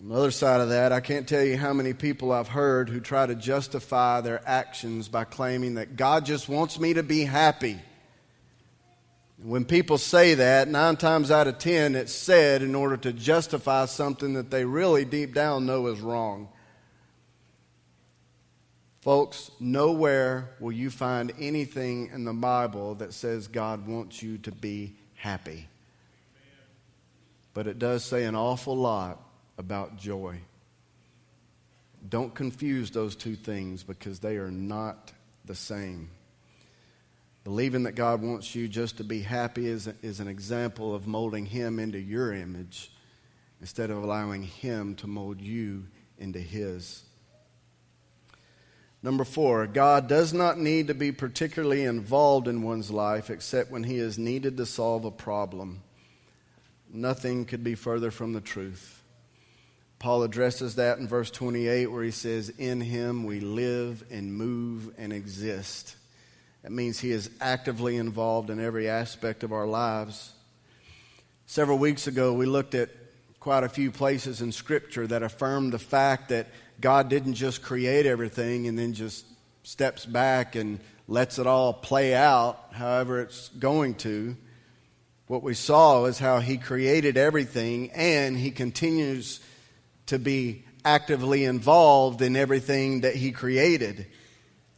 On 0.00 0.10
the 0.10 0.14
other 0.14 0.30
side 0.30 0.60
of 0.60 0.68
that, 0.68 0.92
I 0.92 1.00
can't 1.00 1.26
tell 1.26 1.42
you 1.42 1.56
how 1.56 1.72
many 1.72 1.92
people 1.92 2.30
I've 2.30 2.48
heard 2.48 2.88
who 2.88 3.00
try 3.00 3.26
to 3.26 3.34
justify 3.34 4.20
their 4.20 4.40
actions 4.46 5.08
by 5.08 5.24
claiming 5.24 5.74
that 5.74 5.96
God 5.96 6.24
just 6.24 6.48
wants 6.48 6.78
me 6.78 6.94
to 6.94 7.02
be 7.02 7.24
happy. 7.24 7.80
When 9.42 9.64
people 9.64 9.98
say 9.98 10.34
that, 10.34 10.68
nine 10.68 10.96
times 10.96 11.32
out 11.32 11.48
of 11.48 11.58
ten, 11.58 11.96
it's 11.96 12.12
said 12.12 12.62
in 12.62 12.76
order 12.76 12.96
to 12.98 13.12
justify 13.12 13.86
something 13.86 14.34
that 14.34 14.50
they 14.50 14.64
really 14.64 15.04
deep 15.04 15.34
down 15.34 15.66
know 15.66 15.88
is 15.88 16.00
wrong. 16.00 16.48
Folks, 19.00 19.50
nowhere 19.58 20.50
will 20.60 20.72
you 20.72 20.90
find 20.90 21.32
anything 21.40 22.10
in 22.12 22.24
the 22.24 22.32
Bible 22.32 22.96
that 22.96 23.14
says 23.14 23.48
God 23.48 23.86
wants 23.86 24.22
you 24.22 24.38
to 24.38 24.52
be 24.52 24.94
happy. 25.14 25.66
But 27.52 27.66
it 27.66 27.80
does 27.80 28.04
say 28.04 28.24
an 28.24 28.36
awful 28.36 28.76
lot 28.76 29.20
about 29.58 29.96
joy. 29.96 30.40
Don't 32.08 32.34
confuse 32.34 32.90
those 32.90 33.16
two 33.16 33.34
things 33.34 33.82
because 33.82 34.20
they 34.20 34.36
are 34.36 34.50
not 34.50 35.12
the 35.44 35.54
same. 35.54 36.10
Believing 37.44 37.84
that 37.84 37.92
God 37.92 38.22
wants 38.22 38.54
you 38.54 38.68
just 38.68 38.98
to 38.98 39.04
be 39.04 39.22
happy 39.22 39.66
is, 39.66 39.88
is 40.02 40.20
an 40.20 40.28
example 40.28 40.94
of 40.94 41.06
molding 41.06 41.46
Him 41.46 41.78
into 41.78 41.98
your 41.98 42.32
image 42.32 42.92
instead 43.60 43.90
of 43.90 44.02
allowing 44.02 44.42
Him 44.42 44.94
to 44.96 45.06
mold 45.06 45.40
you 45.40 45.86
into 46.18 46.38
His. 46.38 47.02
Number 49.02 49.24
four, 49.24 49.66
God 49.66 50.08
does 50.08 50.32
not 50.32 50.58
need 50.58 50.88
to 50.88 50.94
be 50.94 51.12
particularly 51.12 51.84
involved 51.84 52.48
in 52.48 52.62
one's 52.62 52.90
life 52.90 53.30
except 53.30 53.70
when 53.70 53.84
He 53.84 53.96
is 53.96 54.18
needed 54.18 54.56
to 54.56 54.66
solve 54.66 55.04
a 55.04 55.10
problem. 55.10 55.82
Nothing 56.92 57.44
could 57.44 57.62
be 57.62 57.74
further 57.74 58.10
from 58.10 58.32
the 58.32 58.40
truth. 58.40 58.97
Paul 59.98 60.22
addresses 60.22 60.76
that 60.76 60.98
in 60.98 61.08
verse 61.08 61.30
28 61.30 61.86
where 61.86 62.04
he 62.04 62.12
says, 62.12 62.50
In 62.50 62.80
Him 62.80 63.24
we 63.24 63.40
live 63.40 64.04
and 64.10 64.32
move 64.32 64.94
and 64.96 65.12
exist. 65.12 65.96
That 66.62 66.70
means 66.70 67.00
He 67.00 67.10
is 67.10 67.30
actively 67.40 67.96
involved 67.96 68.50
in 68.50 68.60
every 68.60 68.88
aspect 68.88 69.42
of 69.42 69.52
our 69.52 69.66
lives. 69.66 70.32
Several 71.46 71.78
weeks 71.78 72.06
ago, 72.06 72.32
we 72.32 72.46
looked 72.46 72.74
at 72.74 72.90
quite 73.40 73.64
a 73.64 73.68
few 73.68 73.90
places 73.90 74.40
in 74.40 74.52
Scripture 74.52 75.06
that 75.06 75.22
affirm 75.22 75.70
the 75.70 75.78
fact 75.78 76.28
that 76.28 76.46
God 76.80 77.08
didn't 77.08 77.34
just 77.34 77.62
create 77.62 78.06
everything 78.06 78.68
and 78.68 78.78
then 78.78 78.92
just 78.92 79.24
steps 79.64 80.06
back 80.06 80.54
and 80.54 80.78
lets 81.08 81.38
it 81.38 81.46
all 81.46 81.72
play 81.72 82.14
out 82.14 82.58
however 82.72 83.20
it's 83.20 83.48
going 83.48 83.94
to. 83.96 84.36
What 85.26 85.42
we 85.42 85.54
saw 85.54 86.04
is 86.04 86.18
how 86.18 86.38
He 86.38 86.56
created 86.56 87.16
everything 87.16 87.90
and 87.92 88.36
He 88.36 88.52
continues 88.52 89.40
to 90.08 90.18
be 90.18 90.64
actively 90.84 91.44
involved 91.44 92.22
in 92.22 92.36
everything 92.36 93.02
that 93.02 93.14
He 93.14 93.32
created 93.32 94.06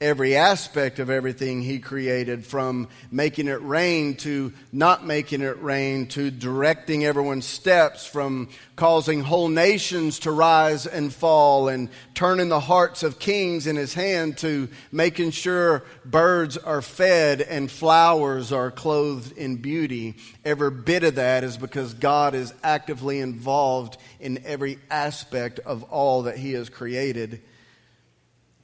every 0.02 0.34
aspect 0.34 0.98
of 0.98 1.10
everything 1.10 1.60
he 1.60 1.78
created 1.78 2.46
from 2.46 2.88
making 3.10 3.48
it 3.48 3.60
rain 3.60 4.16
to 4.16 4.50
not 4.72 5.04
making 5.04 5.42
it 5.42 5.60
rain 5.62 6.06
to 6.06 6.30
directing 6.30 7.04
everyone's 7.04 7.44
steps 7.44 8.06
from 8.06 8.48
causing 8.76 9.20
whole 9.20 9.50
nations 9.50 10.20
to 10.20 10.30
rise 10.30 10.86
and 10.86 11.12
fall 11.12 11.68
and 11.68 11.90
turning 12.14 12.48
the 12.48 12.60
hearts 12.60 13.02
of 13.02 13.18
kings 13.18 13.66
in 13.66 13.76
his 13.76 13.92
hand 13.92 14.38
to 14.38 14.66
making 14.90 15.30
sure 15.30 15.84
birds 16.06 16.56
are 16.56 16.80
fed 16.80 17.42
and 17.42 17.70
flowers 17.70 18.52
are 18.52 18.70
clothed 18.70 19.36
in 19.36 19.56
beauty. 19.56 20.16
Every 20.46 20.70
bit 20.70 21.04
of 21.04 21.16
that 21.16 21.44
is 21.44 21.58
because 21.58 21.92
God 21.92 22.34
is 22.34 22.54
actively 22.62 23.20
involved 23.20 23.98
in 24.18 24.42
every 24.46 24.78
aspect 24.90 25.58
of 25.58 25.82
all 25.84 26.22
that 26.22 26.38
he 26.38 26.52
has 26.52 26.70
created 26.70 27.42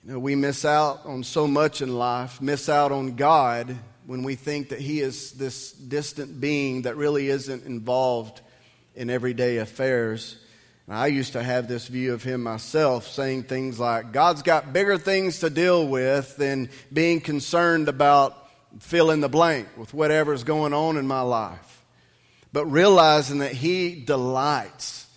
you 0.06 0.12
know, 0.12 0.18
we 0.20 0.36
miss 0.36 0.64
out 0.64 1.04
on 1.04 1.24
so 1.24 1.48
much 1.48 1.82
in 1.82 1.92
life, 1.92 2.40
miss 2.40 2.68
out 2.68 2.92
on 2.92 3.16
God 3.16 3.76
when 4.06 4.22
we 4.22 4.36
think 4.36 4.68
that 4.68 4.78
He 4.78 5.00
is 5.00 5.32
this 5.32 5.72
distant 5.72 6.40
being 6.40 6.82
that 6.82 6.96
really 6.96 7.28
isn't 7.28 7.64
involved 7.64 8.40
in 8.94 9.10
everyday 9.10 9.56
affairs. 9.56 10.36
And 10.86 10.96
I 10.96 11.08
used 11.08 11.32
to 11.32 11.42
have 11.42 11.66
this 11.66 11.88
view 11.88 12.14
of 12.14 12.22
Him 12.22 12.44
myself, 12.44 13.08
saying 13.08 13.44
things 13.44 13.80
like, 13.80 14.12
God's 14.12 14.42
got 14.42 14.72
bigger 14.72 14.96
things 14.96 15.40
to 15.40 15.50
deal 15.50 15.84
with 15.88 16.36
than 16.36 16.70
being 16.92 17.20
concerned 17.20 17.88
about 17.88 18.48
fill 18.78 19.10
in 19.10 19.20
the 19.20 19.28
blank 19.28 19.66
with 19.76 19.92
whatever's 19.92 20.44
going 20.44 20.72
on 20.72 20.98
in 20.98 21.08
my 21.08 21.22
life. 21.22 21.84
But 22.52 22.66
realizing 22.66 23.38
that 23.38 23.54
He 23.54 24.04
delights 24.04 25.08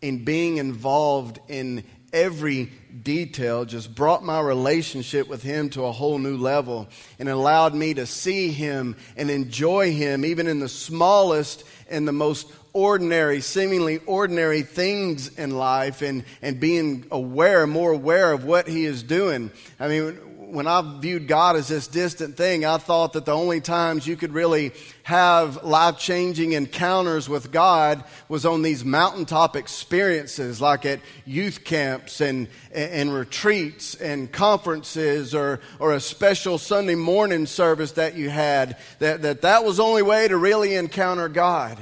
in 0.00 0.24
being 0.24 0.58
involved 0.58 1.40
in 1.48 1.82
every 2.12 2.70
detail 3.02 3.64
just 3.64 3.94
brought 3.94 4.24
my 4.24 4.40
relationship 4.40 5.28
with 5.28 5.42
Him 5.42 5.70
to 5.70 5.84
a 5.84 5.92
whole 5.92 6.18
new 6.18 6.36
level 6.36 6.88
and 7.18 7.28
allowed 7.28 7.74
me 7.74 7.94
to 7.94 8.06
see 8.06 8.50
Him 8.50 8.96
and 9.16 9.30
enjoy 9.30 9.92
Him 9.92 10.24
even 10.24 10.46
in 10.46 10.60
the 10.60 10.68
smallest 10.68 11.64
and 11.88 12.06
the 12.06 12.12
most 12.12 12.50
ordinary, 12.72 13.40
seemingly 13.40 13.98
ordinary 14.06 14.60
things 14.62 15.28
in 15.38 15.56
life 15.56 16.02
and, 16.02 16.24
and 16.42 16.60
being 16.60 17.06
aware, 17.10 17.66
more 17.66 17.92
aware 17.92 18.32
of 18.32 18.44
what 18.44 18.68
He 18.68 18.84
is 18.84 19.02
doing. 19.02 19.50
I 19.80 19.88
mean, 19.88 20.18
when 20.48 20.66
I 20.68 20.98
viewed 21.00 21.26
God 21.26 21.56
as 21.56 21.68
this 21.68 21.88
distant 21.88 22.36
thing, 22.36 22.64
I 22.64 22.78
thought 22.78 23.14
that 23.14 23.24
the 23.24 23.34
only 23.34 23.60
times 23.60 24.06
you 24.06 24.16
could 24.16 24.32
really 24.32 24.72
have 25.02 25.64
life 25.64 25.98
changing 25.98 26.52
encounters 26.52 27.28
with 27.28 27.50
God 27.50 28.04
was 28.28 28.46
on 28.46 28.62
these 28.62 28.84
mountaintop 28.84 29.56
experiences, 29.56 30.60
like 30.60 30.86
at 30.86 31.00
youth 31.24 31.64
camps 31.64 32.20
and, 32.20 32.48
and 32.72 33.12
retreats 33.12 33.94
and 33.96 34.30
conferences 34.30 35.34
or, 35.34 35.60
or 35.78 35.94
a 35.94 36.00
special 36.00 36.58
Sunday 36.58 36.94
morning 36.94 37.46
service 37.46 37.92
that 37.92 38.14
you 38.14 38.30
had, 38.30 38.76
that, 39.00 39.22
that 39.22 39.42
that 39.42 39.64
was 39.64 39.78
the 39.78 39.84
only 39.84 40.02
way 40.02 40.28
to 40.28 40.36
really 40.36 40.76
encounter 40.76 41.28
God. 41.28 41.78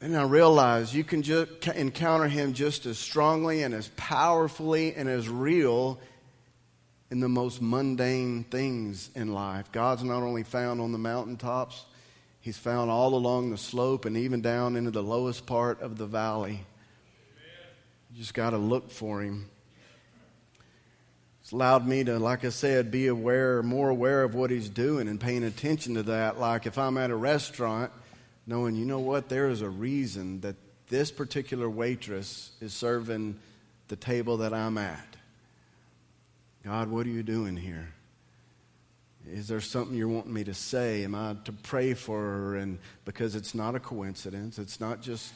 And 0.00 0.16
I 0.16 0.22
realized 0.22 0.94
you 0.94 1.04
can 1.04 1.22
just 1.22 1.66
encounter 1.66 2.28
Him 2.28 2.54
just 2.54 2.86
as 2.86 2.98
strongly 2.98 3.64
and 3.64 3.74
as 3.74 3.88
powerfully 3.96 4.94
and 4.94 5.08
as 5.08 5.28
real 5.28 5.98
in 7.10 7.20
the 7.20 7.28
most 7.28 7.62
mundane 7.62 8.44
things 8.44 9.10
in 9.14 9.32
life. 9.32 9.72
God's 9.72 10.04
not 10.04 10.22
only 10.22 10.42
found 10.42 10.80
on 10.80 10.92
the 10.92 10.98
mountaintops, 10.98 11.84
He's 12.40 12.56
found 12.56 12.90
all 12.90 13.14
along 13.14 13.50
the 13.50 13.58
slope 13.58 14.04
and 14.04 14.16
even 14.16 14.40
down 14.40 14.76
into 14.76 14.90
the 14.90 15.02
lowest 15.02 15.44
part 15.44 15.82
of 15.82 15.98
the 15.98 16.06
valley. 16.06 16.64
You 18.10 18.18
just 18.18 18.32
got 18.32 18.50
to 18.50 18.58
look 18.58 18.90
for 18.90 19.20
Him. 19.20 19.50
It's 21.42 21.52
allowed 21.52 21.86
me 21.86 22.04
to, 22.04 22.18
like 22.18 22.44
I 22.44 22.50
said, 22.50 22.90
be 22.90 23.08
aware, 23.08 23.62
more 23.62 23.90
aware 23.90 24.22
of 24.22 24.34
what 24.34 24.50
He's 24.50 24.68
doing 24.68 25.08
and 25.08 25.20
paying 25.20 25.44
attention 25.44 25.94
to 25.94 26.04
that. 26.04 26.38
Like 26.38 26.64
if 26.64 26.78
I'm 26.78 26.96
at 26.96 27.10
a 27.10 27.16
restaurant, 27.16 27.90
knowing, 28.46 28.76
you 28.76 28.86
know 28.86 29.00
what, 29.00 29.28
there 29.28 29.48
is 29.48 29.60
a 29.60 29.68
reason 29.68 30.40
that 30.40 30.56
this 30.88 31.10
particular 31.10 31.68
waitress 31.68 32.52
is 32.60 32.72
serving 32.72 33.38
the 33.88 33.96
table 33.96 34.38
that 34.38 34.54
I'm 34.54 34.78
at. 34.78 35.17
God, 36.68 36.90
what 36.90 37.06
are 37.06 37.10
you 37.10 37.22
doing 37.22 37.56
here? 37.56 37.88
Is 39.26 39.48
there 39.48 39.62
something 39.62 39.96
you're 39.96 40.06
wanting 40.06 40.34
me 40.34 40.44
to 40.44 40.52
say? 40.52 41.02
Am 41.02 41.14
I 41.14 41.34
to 41.46 41.52
pray 41.52 41.94
for 41.94 42.20
her? 42.20 42.56
And 42.56 42.78
because 43.06 43.34
it's 43.34 43.54
not 43.54 43.74
a 43.74 43.80
coincidence, 43.80 44.58
it's 44.58 44.78
not 44.78 45.00
just 45.00 45.32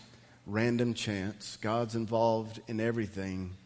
random 0.46 0.92
chance. 0.92 1.56
God's 1.62 1.94
involved 1.94 2.60
in 2.68 2.80
everything. 2.80 3.56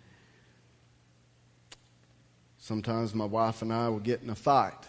Sometimes 2.58 3.16
my 3.16 3.24
wife 3.24 3.62
and 3.62 3.72
I 3.72 3.88
will 3.88 3.98
get 3.98 4.22
in 4.22 4.30
a 4.30 4.36
fight. 4.36 4.86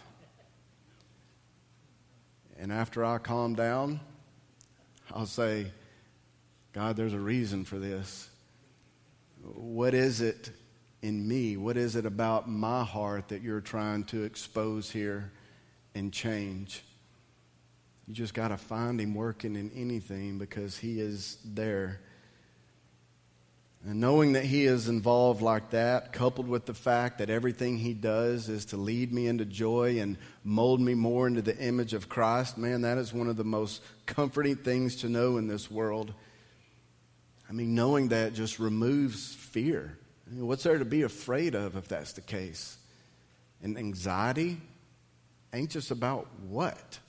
And 2.60 2.72
after 2.72 3.04
I 3.04 3.18
calm 3.18 3.56
down, 3.56 4.00
I'll 5.12 5.26
say, 5.26 5.72
God, 6.74 6.96
there's 6.96 7.16
a 7.16 7.20
reason 7.20 7.66
for 7.66 7.80
this. 7.80 8.30
What 9.42 9.96
is 9.96 10.22
it 10.22 10.52
in 11.08 11.26
me? 11.26 11.56
What 11.56 11.78
is 11.78 11.96
it 11.96 12.06
about 12.06 12.50
my 12.50 12.84
heart 12.84 13.30
that 13.30 13.42
you're 13.42 13.62
trying 13.62 14.04
to 14.06 14.24
expose 14.24 14.92
here 14.92 15.32
and 15.96 16.12
change? 16.12 16.84
You 18.08 18.14
just 18.14 18.34
got 18.34 18.50
to 18.50 18.58
find 18.58 19.00
him 19.00 19.16
working 19.16 19.56
in 19.56 19.72
anything 19.74 20.38
because 20.38 20.78
he 20.78 21.00
is 21.00 21.38
there. 21.46 22.02
And 23.86 24.02
knowing 24.02 24.34
that 24.34 24.44
he 24.44 24.66
is 24.66 24.90
involved 24.90 25.42
like 25.42 25.70
that, 25.70 26.12
coupled 26.12 26.50
with 26.50 26.66
the 26.66 26.74
fact 26.74 27.20
that 27.20 27.30
everything 27.30 27.78
he 27.78 27.94
does 27.94 28.50
is 28.50 28.66
to 28.66 28.78
lead 28.78 29.14
me 29.14 29.28
into 29.28 29.46
joy 29.46 30.00
and 30.02 30.18
mold 30.44 30.82
me 30.82 30.94
more 30.94 31.26
into 31.26 31.42
the 31.42 31.58
image 31.58 31.94
of 31.94 32.10
Christ, 32.10 32.58
man, 32.58 32.82
that 32.82 32.98
is 32.98 33.14
one 33.14 33.30
of 33.30 33.38
the 33.38 33.46
most 33.46 33.82
comforting 34.06 34.58
things 34.58 34.98
to 34.98 35.10
know 35.10 35.38
in 35.38 35.48
this 35.48 35.72
world. 35.72 36.14
I 37.50 37.54
mean, 37.54 37.76
knowing 37.76 38.10
that 38.10 38.34
just 38.34 38.60
removes 38.60 39.34
fear. 39.34 39.98
What's 40.32 40.64
there 40.64 40.78
to 40.78 40.86
be 40.86 41.04
afraid 41.04 41.56
of 41.56 41.76
if 41.76 41.88
that's 41.88 42.14
the 42.14 42.22
case? 42.22 42.78
And 43.62 43.78
anxiety? 43.78 44.58
Anxious 45.54 45.92
about 45.92 46.28
what? 46.48 47.00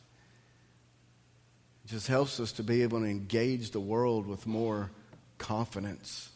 It 1.84 1.88
just 1.88 2.06
helps 2.06 2.38
us 2.38 2.52
to 2.52 2.62
be 2.62 2.82
able 2.82 3.00
to 3.00 3.06
engage 3.06 3.72
the 3.72 3.80
world 3.80 4.26
with 4.26 4.46
more 4.46 4.90
confidence. 5.38 6.30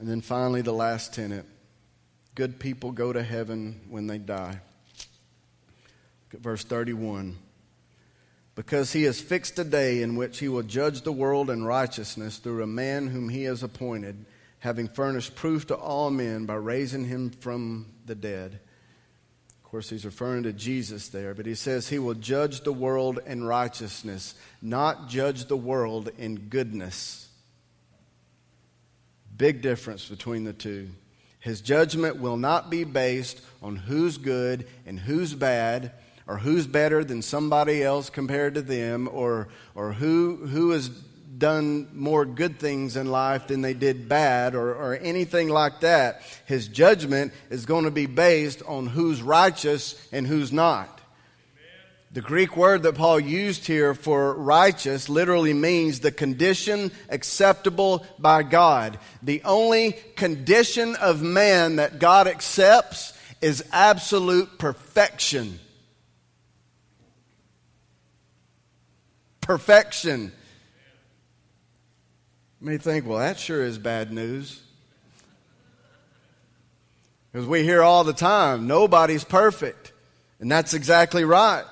And 0.00 0.08
then 0.08 0.20
finally, 0.20 0.62
the 0.62 0.72
last 0.72 1.14
tenet 1.14 1.44
good 2.34 2.60
people 2.60 2.92
go 2.92 3.12
to 3.12 3.22
heaven 3.22 3.80
when 3.88 4.06
they 4.06 4.18
die. 4.18 4.60
Verse 6.32 6.62
31 6.62 7.36
Because 8.54 8.92
he 8.92 9.04
has 9.04 9.20
fixed 9.20 9.58
a 9.58 9.64
day 9.64 10.02
in 10.02 10.14
which 10.14 10.38
he 10.38 10.48
will 10.48 10.62
judge 10.62 11.02
the 11.02 11.12
world 11.12 11.50
in 11.50 11.64
righteousness 11.64 12.38
through 12.38 12.62
a 12.62 12.66
man 12.66 13.08
whom 13.08 13.28
he 13.28 13.44
has 13.44 13.62
appointed 13.62 14.24
having 14.60 14.88
furnished 14.88 15.36
proof 15.36 15.66
to 15.68 15.76
all 15.76 16.10
men 16.10 16.46
by 16.46 16.54
raising 16.54 17.04
him 17.04 17.30
from 17.30 17.86
the 18.06 18.14
dead. 18.14 18.60
Of 19.64 19.70
course, 19.70 19.90
he's 19.90 20.04
referring 20.04 20.44
to 20.44 20.52
Jesus 20.52 21.08
there, 21.08 21.34
but 21.34 21.46
he 21.46 21.54
says 21.54 21.88
he 21.88 21.98
will 21.98 22.14
judge 22.14 22.62
the 22.62 22.72
world 22.72 23.20
in 23.26 23.44
righteousness, 23.44 24.34
not 24.62 25.08
judge 25.08 25.44
the 25.44 25.56
world 25.56 26.10
in 26.18 26.48
goodness. 26.48 27.28
Big 29.36 29.60
difference 29.62 30.08
between 30.08 30.44
the 30.44 30.52
two. 30.52 30.88
His 31.38 31.60
judgment 31.60 32.16
will 32.16 32.36
not 32.36 32.70
be 32.70 32.84
based 32.84 33.40
on 33.62 33.76
who's 33.76 34.18
good 34.18 34.66
and 34.86 34.98
who's 34.98 35.34
bad, 35.34 35.92
or 36.26 36.38
who's 36.38 36.66
better 36.66 37.04
than 37.04 37.22
somebody 37.22 37.82
else 37.82 38.10
compared 38.10 38.54
to 38.54 38.62
them, 38.62 39.08
or, 39.10 39.48
or 39.74 39.92
who, 39.92 40.36
who 40.36 40.70
has 40.70 40.90
done 41.38 41.88
more 41.94 42.24
good 42.24 42.58
things 42.58 42.96
in 42.96 43.10
life 43.10 43.46
than 43.46 43.62
they 43.62 43.74
did 43.74 44.08
bad, 44.08 44.54
or, 44.54 44.74
or 44.74 44.96
anything 44.96 45.48
like 45.48 45.80
that. 45.80 46.22
His 46.46 46.68
judgment 46.68 47.32
is 47.48 47.64
going 47.64 47.84
to 47.84 47.90
be 47.90 48.06
based 48.06 48.62
on 48.66 48.88
who's 48.88 49.22
righteous 49.22 49.94
and 50.12 50.26
who's 50.26 50.52
not. 50.52 50.98
The 52.10 52.22
Greek 52.22 52.56
word 52.56 52.84
that 52.84 52.94
Paul 52.94 53.20
used 53.20 53.66
here 53.66 53.94
for 53.94 54.34
righteous 54.34 55.10
literally 55.10 55.52
means 55.52 56.00
the 56.00 56.10
condition 56.10 56.90
acceptable 57.10 58.04
by 58.18 58.42
God. 58.42 58.98
The 59.22 59.42
only 59.44 59.92
condition 60.16 60.96
of 60.96 61.20
man 61.22 61.76
that 61.76 61.98
God 61.98 62.26
accepts 62.26 63.12
is 63.42 63.62
absolute 63.72 64.58
perfection. 64.58 65.60
Perfection. 69.42 70.32
You 72.60 72.66
may 72.66 72.78
think, 72.78 73.06
well, 73.06 73.18
that 73.18 73.38
sure 73.38 73.62
is 73.62 73.78
bad 73.78 74.12
news. 74.12 74.60
Because 77.32 77.46
we 77.46 77.62
hear 77.62 77.82
all 77.82 78.04
the 78.04 78.12
time, 78.12 78.66
nobody's 78.66 79.24
perfect. 79.24 79.92
And 80.40 80.50
that's 80.50 80.74
exactly 80.74 81.24
right. 81.24 81.64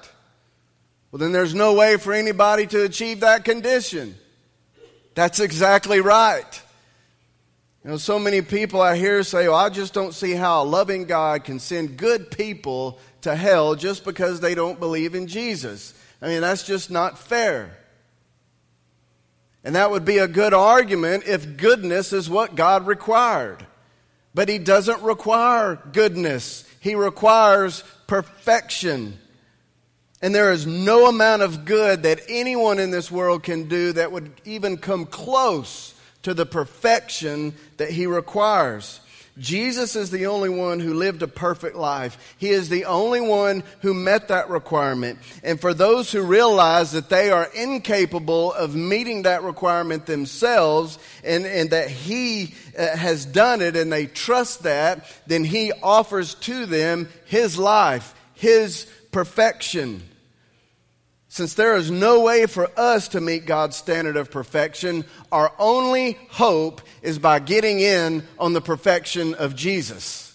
Well, 1.11 1.19
then 1.19 1.33
there's 1.33 1.55
no 1.55 1.75
way 1.75 1.97
for 1.97 2.13
anybody 2.13 2.67
to 2.69 2.85
achieve 2.85 3.21
that 3.21 3.45
condition. 3.45 4.17
That's 5.15 5.41
exactly 5.41 6.01
right. 6.01 6.63
You 7.83 7.93
know, 7.93 7.97
so 7.97 8.19
many 8.19 8.43
people 8.43 8.81
I 8.81 8.97
hear 8.97 9.23
say, 9.23 9.49
well, 9.49 9.57
I 9.57 9.71
just 9.71 9.95
don't 9.95 10.13
see 10.13 10.33
how 10.33 10.63
a 10.63 10.65
loving 10.65 11.05
God 11.05 11.45
can 11.45 11.59
send 11.59 11.97
good 11.97 12.31
people 12.31 12.99
to 13.23 13.35
hell 13.35 13.77
just 13.77 14.05
because 14.05 14.41
they 14.41 14.55
don't 14.55 14.79
believe 14.79 15.15
in 15.15 15.27
Jesus. 15.27 15.95
I 16.21 16.29
mean, 16.29 16.41
that's 16.43 16.65
just 16.65 16.91
not 16.91 17.19
fair. 17.19 17.77
And 19.67 19.75
that 19.75 19.91
would 19.91 20.05
be 20.05 20.19
a 20.19 20.29
good 20.29 20.55
argument 20.55 21.25
if 21.27 21.57
goodness 21.57 22.13
is 22.13 22.31
what 22.31 22.55
God 22.55 22.87
required. 22.87 23.67
But 24.33 24.49
He 24.49 24.59
doesn't 24.59 25.03
require 25.03 25.75
goodness, 25.91 26.65
He 26.79 26.95
requires 26.95 27.83
perfection. 28.07 29.19
And 30.23 30.33
there 30.33 30.53
is 30.53 30.69
no 30.69 31.09
amount 31.09 31.43
of 31.43 31.65
good 31.65 32.05
that 32.05 32.21
anyone 32.29 32.79
in 32.79 32.93
this 32.93 33.11
world 33.11 33.43
can 33.43 33.67
do 33.67 33.93
that 33.95 34.13
would 34.13 34.31
even 34.45 34.77
come 34.77 35.05
close 35.05 35.95
to 36.23 36.33
the 36.33 36.47
perfection 36.47 37.53
that 37.79 37.91
He 37.91 38.07
requires. 38.07 39.01
Jesus 39.39 39.97
is 39.97 40.11
the 40.11 40.27
only 40.27 40.49
one 40.49 40.81
who 40.81 40.95
lived 40.95 41.23
a 41.23 41.29
perfect 41.29 41.77
life. 41.77 42.35
He 42.39 42.49
is 42.49 42.71
the 42.71 42.87
only 42.87 43.21
one 43.21 43.65
who 43.83 43.93
met 43.93 44.29
that 44.29 44.49
requirement. 44.49 45.19
And 45.43 45.61
for 45.61 45.75
those 45.75 46.11
who 46.11 46.23
realize 46.23 46.93
that 46.93 47.11
they 47.11 47.31
are 47.31 47.49
incapable 47.55 48.55
of 48.55 48.75
meeting 48.75 49.23
that 49.23 49.43
requirement 49.43 50.07
themselves 50.07 50.99
and, 51.23 51.45
and 51.45 51.71
that 51.71 51.91
He 51.91 52.55
uh, 52.79 52.97
has 52.97 53.27
done 53.27 53.61
it 53.61 53.77
and 53.77 53.93
they 53.93 54.07
trust 54.07 54.63
that, 54.63 55.07
then 55.27 55.45
He 55.45 55.71
offers 55.83 56.35
to 56.37 56.65
them 56.65 57.09
His 57.27 57.59
life, 57.59 58.15
His 58.33 58.87
perfection. 59.13 60.03
Since 61.29 61.55
there 61.55 61.77
is 61.77 61.91
no 61.91 62.21
way 62.21 62.47
for 62.47 62.71
us 62.79 63.09
to 63.09 63.21
meet 63.21 63.47
God's 63.47 63.77
standard 63.77 64.17
of 64.17 64.31
perfection, 64.31 65.05
our 65.33 65.53
only 65.59 66.19
hope 66.31 66.81
is 67.03 67.19
by 67.19 67.41
getting 67.41 67.81
in 67.81 68.27
on 68.39 68.53
the 68.53 68.61
perfection 68.61 69.35
of 69.35 69.57
Jesus. 69.57 70.33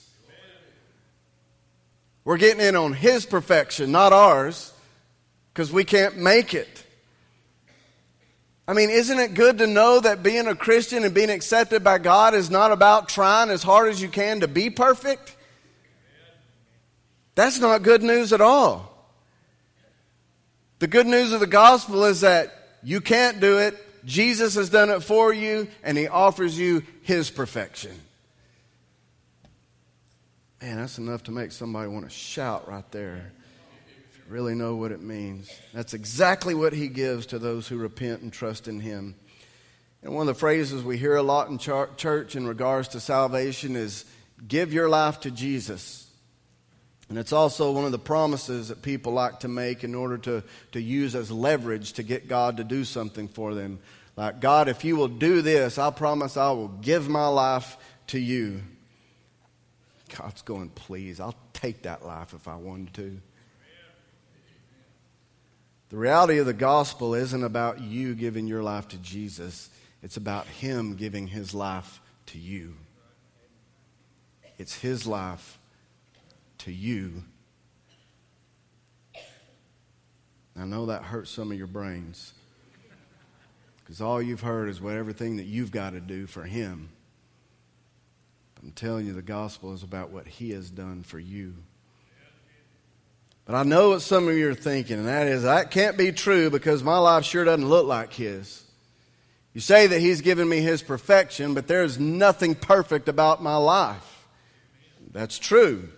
We're 2.23 2.38
getting 2.38 2.65
in 2.65 2.75
on 2.75 2.93
His 2.93 3.25
perfection, 3.25 3.91
not 3.91 4.13
ours, 4.13 4.73
because 5.54 5.71
we 5.71 5.84
can't 5.84 6.17
make 6.17 6.54
it. 6.54 6.86
I 8.67 8.73
mean, 8.73 8.89
isn't 8.89 9.19
it 9.19 9.34
good 9.34 9.58
to 9.58 9.67
know 9.67 9.99
that 9.99 10.23
being 10.23 10.47
a 10.47 10.56
Christian 10.56 11.04
and 11.04 11.13
being 11.13 11.32
accepted 11.32 11.84
by 11.84 11.97
God 11.97 12.34
is 12.34 12.49
not 12.51 12.71
about 12.71 13.10
trying 13.10 13.49
as 13.49 13.63
hard 13.63 13.89
as 13.89 14.01
you 14.01 14.08
can 14.08 14.41
to 14.41 14.47
be 14.47 14.69
perfect? 14.69 15.36
That's 17.34 17.60
not 17.60 17.82
good 17.82 18.04
news 18.04 18.34
at 18.34 18.41
all. 18.41 18.90
The 20.81 20.87
good 20.87 21.05
news 21.05 21.31
of 21.31 21.39
the 21.39 21.45
gospel 21.45 22.05
is 22.05 22.21
that 22.21 22.55
you 22.81 23.01
can't 23.01 23.39
do 23.39 23.59
it. 23.59 23.77
Jesus 24.03 24.55
has 24.55 24.71
done 24.71 24.89
it 24.89 25.03
for 25.03 25.31
you, 25.31 25.67
and 25.83 25.95
he 25.95 26.07
offers 26.07 26.57
you 26.57 26.81
his 27.03 27.29
perfection. 27.29 27.91
Man, 30.59 30.77
that's 30.77 30.97
enough 30.97 31.21
to 31.25 31.31
make 31.31 31.51
somebody 31.51 31.87
want 31.87 32.05
to 32.05 32.09
shout 32.09 32.67
right 32.67 32.89
there. 32.89 33.31
If 33.85 34.17
you 34.17 34.33
really 34.33 34.55
know 34.55 34.75
what 34.75 34.91
it 34.91 35.03
means. 35.03 35.51
That's 35.71 35.93
exactly 35.93 36.55
what 36.55 36.73
he 36.73 36.87
gives 36.87 37.27
to 37.27 37.37
those 37.37 37.67
who 37.67 37.77
repent 37.77 38.23
and 38.23 38.33
trust 38.33 38.67
in 38.67 38.79
him. 38.79 39.13
And 40.01 40.15
one 40.15 40.27
of 40.27 40.33
the 40.33 40.39
phrases 40.39 40.81
we 40.83 40.97
hear 40.97 41.15
a 41.15 41.21
lot 41.21 41.49
in 41.49 41.59
church 41.59 42.35
in 42.35 42.47
regards 42.47 42.87
to 42.87 42.99
salvation 42.99 43.75
is 43.75 44.03
give 44.47 44.73
your 44.73 44.89
life 44.89 45.19
to 45.19 45.29
Jesus. 45.29 46.00
And 47.12 47.19
it's 47.19 47.34
also 47.34 47.74
one 47.74 47.84
of 47.84 47.91
the 47.91 48.00
promises 48.00 48.69
that 48.69 48.82
people 48.82 49.12
like 49.12 49.41
to 49.41 49.50
make 49.50 49.84
in 49.84 49.95
order 49.95 50.17
to, 50.19 50.45
to 50.71 50.82
use 50.82 51.13
as 51.13 51.30
leverage 51.30 51.91
to 51.93 52.04
get 52.04 52.30
God 52.30 52.56
to 52.56 52.63
do 52.63 52.86
something 52.86 53.28
for 53.28 53.54
them. 53.54 53.80
Like, 54.15 54.39
God, 54.39 54.69
if 54.69 54.86
you 54.86 54.95
will 54.95 55.10
do 55.10 55.41
this, 55.41 55.78
I 55.78 55.91
promise 55.91 56.38
I 56.38 56.52
will 56.52 56.69
give 56.69 57.10
my 57.10 57.28
life 57.28 57.76
to 58.08 58.17
you. 58.17 58.62
God's 60.17 60.41
going, 60.41 60.69
please, 60.69 61.19
I'll 61.19 61.36
take 61.52 61.82
that 61.82 62.06
life 62.06 62.34
if 62.34 62.47
I 62.47 62.56
wanted 62.56 62.93
to. 62.93 63.19
The 65.89 65.97
reality 65.97 66.38
of 66.38 66.45
the 66.45 66.54
gospel 66.54 67.13
isn't 67.13 67.43
about 67.43 67.82
you 67.82 68.15
giving 68.15 68.47
your 68.47 68.63
life 68.63 68.88
to 68.88 68.97
Jesus, 69.00 69.69
it's 70.02 70.15
about 70.15 70.47
Him 70.47 70.95
giving 70.95 71.28
His 71.28 71.54
life 71.54 72.00
to 72.28 72.38
you. 72.38 72.76
It's 74.58 74.76
His 74.76 75.06
life 75.06 75.58
to 76.62 76.71
you. 76.71 77.24
I 80.60 80.65
know 80.65 80.88
that 80.88 81.04
hurts 81.04 81.32
some 81.32 81.52
of 81.52 81.58
your 81.58 81.67
brains 81.67 82.34
because 83.80 84.02
all 84.02 84.21
you've 84.21 84.41
heard 84.41 84.69
is 84.69 84.80
what 84.80 84.95
everything 84.95 85.38
that 85.38 85.45
you've 85.45 85.71
got 85.71 85.91
to 85.91 86.00
do 86.00 86.28
for 86.28 86.43
Him. 86.43 86.89
I'm 88.62 88.71
telling 88.71 89.08
you, 89.08 89.13
the 89.13 89.21
gospel 89.21 89.74
is 89.74 89.82
about 89.82 90.12
what 90.12 90.28
He 90.28 90.52
has 90.52 90.69
done 90.69 91.04
for 91.04 91.17
you. 91.17 91.56
But 93.45 93.56
I 93.56 93.63
know 93.63 93.89
what 93.89 94.02
some 94.04 94.28
of 94.28 94.36
you 94.36 94.50
are 94.50 94.56
thinking, 94.56 95.00
and 95.00 95.08
that 95.08 95.28
is, 95.28 95.43
that 95.43 95.71
can't 95.71 95.97
be 95.97 96.12
true 96.12 96.52
because 96.52 96.84
my 96.84 97.00
life 97.00 97.26
sure 97.26 97.43
doesn't 97.43 97.67
look 97.67 97.88
like 97.88 98.13
His. 98.13 98.63
You 99.54 99.62
say 99.62 99.88
that 99.88 100.00
He's 100.00 100.21
given 100.21 100.47
me 100.47 100.62
His 100.62 100.84
perfection, 100.84 101.56
but 101.56 101.67
there's 101.67 102.00
nothing 102.00 102.54
perfect 102.54 103.10
about 103.10 103.41
my 103.41 103.56
life. 103.56 104.28
That's 105.12 105.39
true. 105.39 105.89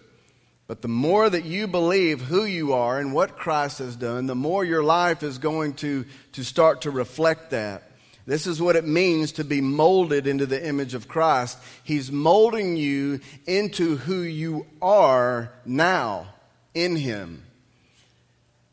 But 0.74 0.82
the 0.82 0.88
more 0.88 1.30
that 1.30 1.46
you 1.46 1.68
believe 1.68 2.20
who 2.20 2.46
you 2.46 2.74
are 2.74 2.98
and 2.98 3.14
what 3.14 3.38
Christ 3.38 3.78
has 3.78 3.96
done, 3.96 4.26
the 4.26 4.34
more 4.34 4.66
your 4.66 4.84
life 4.84 5.22
is 5.22 5.38
going 5.38 5.76
to, 5.76 6.04
to 6.32 6.44
start 6.44 6.82
to 6.82 6.90
reflect 6.90 7.52
that. 7.52 7.92
This 8.26 8.48
is 8.48 8.60
what 8.60 8.76
it 8.76 8.84
means 8.84 9.34
to 9.34 9.44
be 9.44 9.62
molded 9.62 10.26
into 10.26 10.48
the 10.48 10.68
image 10.68 10.96
of 10.96 11.08
Christ. 11.08 11.60
He's 11.84 12.12
molding 12.12 12.76
you 12.76 13.20
into 13.46 13.98
who 13.98 14.22
you 14.22 14.66
are 14.82 15.54
now 15.64 16.34
in 16.74 16.96
Him. 16.96 17.44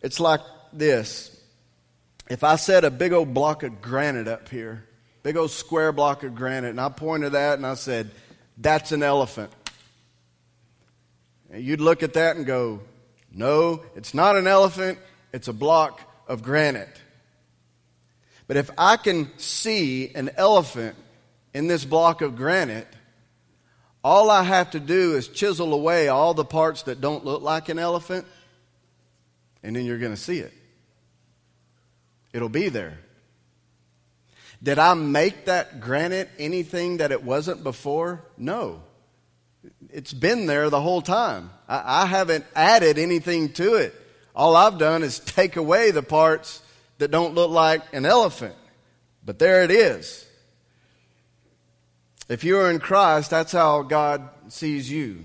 It's 0.00 0.20
like 0.20 0.40
this. 0.72 1.38
If 2.30 2.42
I 2.44 2.56
set 2.56 2.82
a 2.82 2.90
big 2.90 3.12
old 3.12 3.34
block 3.34 3.62
of 3.62 3.82
granite 3.82 4.26
up 4.26 4.48
here, 4.48 4.86
big 5.22 5.36
old 5.36 5.50
square 5.50 5.92
block 5.92 6.22
of 6.22 6.34
granite, 6.34 6.70
and 6.70 6.80
I 6.80 6.88
pointed 6.88 7.32
that 7.32 7.58
and 7.58 7.66
I 7.66 7.74
said, 7.74 8.10
That's 8.56 8.90
an 8.90 9.02
elephant. 9.02 9.52
You'd 11.52 11.80
look 11.80 12.02
at 12.02 12.14
that 12.14 12.36
and 12.36 12.46
go, 12.46 12.80
no, 13.32 13.82
it's 13.96 14.14
not 14.14 14.36
an 14.36 14.46
elephant, 14.46 14.98
it's 15.32 15.48
a 15.48 15.52
block 15.52 16.00
of 16.28 16.42
granite. 16.42 17.00
But 18.46 18.56
if 18.56 18.70
I 18.76 18.96
can 18.96 19.30
see 19.38 20.12
an 20.14 20.30
elephant 20.36 20.96
in 21.54 21.66
this 21.66 21.84
block 21.84 22.22
of 22.22 22.36
granite, 22.36 22.88
all 24.02 24.30
I 24.30 24.42
have 24.42 24.70
to 24.72 24.80
do 24.80 25.16
is 25.16 25.28
chisel 25.28 25.74
away 25.74 26.08
all 26.08 26.34
the 26.34 26.44
parts 26.44 26.84
that 26.84 27.00
don't 27.00 27.24
look 27.24 27.42
like 27.42 27.68
an 27.68 27.78
elephant, 27.78 28.26
and 29.62 29.76
then 29.76 29.84
you're 29.84 29.98
going 29.98 30.14
to 30.14 30.20
see 30.20 30.38
it. 30.38 30.52
It'll 32.32 32.48
be 32.48 32.68
there. 32.68 32.98
Did 34.62 34.78
I 34.78 34.94
make 34.94 35.46
that 35.46 35.80
granite 35.80 36.28
anything 36.38 36.98
that 36.98 37.12
it 37.12 37.22
wasn't 37.22 37.62
before? 37.62 38.24
No. 38.36 38.82
It's 39.90 40.12
been 40.12 40.46
there 40.46 40.70
the 40.70 40.80
whole 40.80 41.02
time. 41.02 41.50
I, 41.68 42.02
I 42.02 42.06
haven't 42.06 42.44
added 42.54 42.98
anything 42.98 43.52
to 43.54 43.74
it. 43.74 43.94
All 44.34 44.56
I've 44.56 44.78
done 44.78 45.02
is 45.02 45.18
take 45.18 45.56
away 45.56 45.90
the 45.90 46.02
parts 46.02 46.62
that 46.98 47.10
don't 47.10 47.34
look 47.34 47.50
like 47.50 47.82
an 47.92 48.06
elephant. 48.06 48.54
But 49.24 49.38
there 49.38 49.62
it 49.62 49.70
is. 49.70 50.26
If 52.28 52.44
you 52.44 52.58
are 52.58 52.70
in 52.70 52.78
Christ, 52.78 53.30
that's 53.30 53.52
how 53.52 53.82
God 53.82 54.28
sees 54.48 54.90
you. 54.90 55.24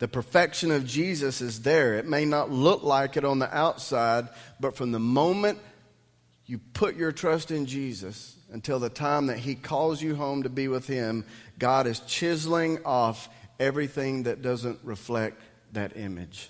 The 0.00 0.08
perfection 0.08 0.70
of 0.70 0.86
Jesus 0.86 1.40
is 1.40 1.62
there. 1.62 1.94
It 1.94 2.06
may 2.06 2.24
not 2.24 2.50
look 2.50 2.82
like 2.82 3.16
it 3.16 3.24
on 3.24 3.38
the 3.38 3.54
outside, 3.54 4.28
but 4.58 4.76
from 4.76 4.92
the 4.92 4.98
moment 4.98 5.58
you 6.46 6.58
put 6.58 6.96
your 6.96 7.12
trust 7.12 7.50
in 7.50 7.66
Jesus 7.66 8.36
until 8.52 8.78
the 8.78 8.88
time 8.88 9.26
that 9.26 9.38
He 9.38 9.54
calls 9.54 10.02
you 10.02 10.14
home 10.14 10.42
to 10.42 10.48
be 10.48 10.68
with 10.68 10.86
Him, 10.86 11.24
God 11.58 11.86
is 11.86 12.00
chiseling 12.00 12.78
off 12.84 13.28
everything 13.60 14.24
that 14.24 14.42
doesn't 14.42 14.80
reflect 14.82 15.40
that 15.72 15.96
image. 15.96 16.48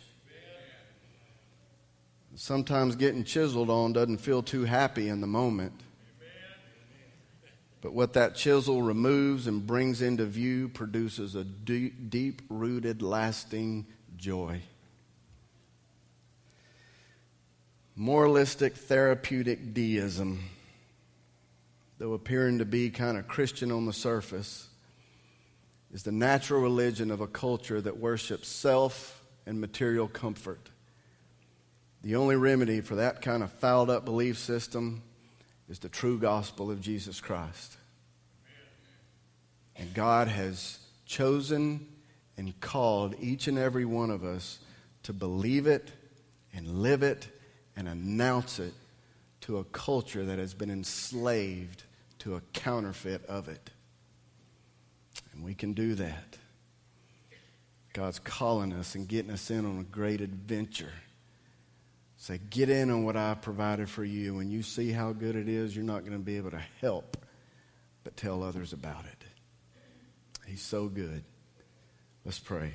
Sometimes 2.37 2.97
getting 2.97 3.25
chiseled 3.25 3.69
on 3.69 3.93
doesn't 3.93 4.19
feel 4.19 4.43
too 4.43 4.65
happy 4.65 5.09
in 5.09 5.21
the 5.21 5.27
moment. 5.27 5.75
But 7.83 7.93
what 7.93 8.13
that 8.13 8.35
chisel 8.35 8.83
removes 8.83 9.47
and 9.47 9.67
brings 9.67 10.01
into 10.01 10.25
view 10.25 10.69
produces 10.69 11.35
a 11.35 11.45
deep 11.45 12.43
rooted, 12.49 13.03
lasting 13.03 13.87
joy. 14.17 14.63
Moralistic, 17.97 18.77
therapeutic 18.77 19.75
deism, 19.75 20.45
though 21.99 22.13
appearing 22.13 22.59
to 22.59 22.65
be 22.65 22.89
kind 22.89 23.19
of 23.19 23.27
Christian 23.27 23.73
on 23.73 23.85
the 23.85 23.93
surface, 23.93 24.70
is 25.93 26.03
the 26.03 26.13
natural 26.13 26.61
religion 26.61 27.11
of 27.11 27.21
a 27.21 27.27
culture 27.27 27.81
that 27.81 27.99
worships 27.99 28.49
self 28.49 29.25
and 29.47 29.61
material 29.61 30.09
comfort. 30.09 30.71
The 32.03 32.17
only 32.17 32.37
remedy 32.37 32.81
for 32.81 32.97
that 32.97 33.21
kind 33.23 33.43
of 33.43 33.51
fouled 33.53 33.91
up 33.91 34.05
belief 34.05 34.39
system 34.39 35.03
is 35.69 35.79
the 35.79 35.89
true 35.89 36.19
gospel 36.19 36.71
of 36.71 36.81
Jesus 36.81 37.21
Christ. 37.21 37.77
And 39.77 39.93
God 39.95 40.29
has 40.29 40.79
chosen 41.07 41.87
and 42.37 42.59
called 42.61 43.15
each 43.21 43.49
and 43.49 43.59
every 43.59 43.85
one 43.85 44.11
of 44.11 44.25
us 44.25 44.59
to 45.03 45.13
believe 45.13 45.67
it 45.67 45.91
and 46.55 46.83
live 46.83 47.03
it 47.03 47.29
and 47.77 47.89
announce 47.89 48.59
it 48.59 48.75
to 49.43 49.59
a 49.59 49.65
culture 49.65 50.25
that 50.25 50.39
has 50.39 50.55
been 50.55 50.71
enslaved 50.71 51.85
to 52.21 52.37
a 52.37 52.41
counterfeit 52.53 53.25
of 53.27 53.49
it. 53.49 53.71
And 55.41 55.47
we 55.47 55.55
can 55.55 55.73
do 55.73 55.95
that. 55.95 56.37
God's 57.95 58.19
calling 58.19 58.75
us 58.75 58.95
and 58.95 59.09
getting 59.09 59.31
us 59.31 59.51
in 59.51 59.65
on 59.65 59.79
a 59.79 59.85
great 59.85 60.21
adventure. 60.21 60.93
Say, 62.19 62.39
get 62.51 62.69
in 62.69 62.91
on 62.91 63.05
what 63.05 63.17
I've 63.17 63.41
provided 63.41 63.89
for 63.89 64.05
you. 64.05 64.35
When 64.35 64.51
you 64.51 64.63
see 64.63 64.93
how 64.93 65.15
good 65.15 65.37
it 65.37 65.49
is, 65.49 65.75
you're 65.75 65.83
not 65.83 66.01
going 66.01 66.13
to 66.13 66.19
be 66.19 66.37
able 66.37 66.51
to 66.51 66.63
help 66.83 67.17
but 68.05 68.19
tell 68.19 68.43
others 68.43 68.75
about 68.75 69.07
it. 69.07 69.25
He's 70.47 70.61
so 70.61 70.89
good. 70.89 71.25
Let's 72.27 72.39
pray. 72.39 72.75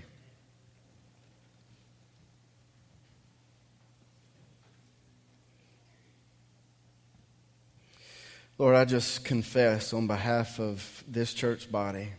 Lord, 8.58 8.76
I 8.76 8.86
just 8.86 9.24
confess 9.24 9.94
on 9.94 10.08
behalf 10.08 10.60
of 10.60 11.04
this 11.08 11.32
church 11.32 11.72
body. 11.72 12.10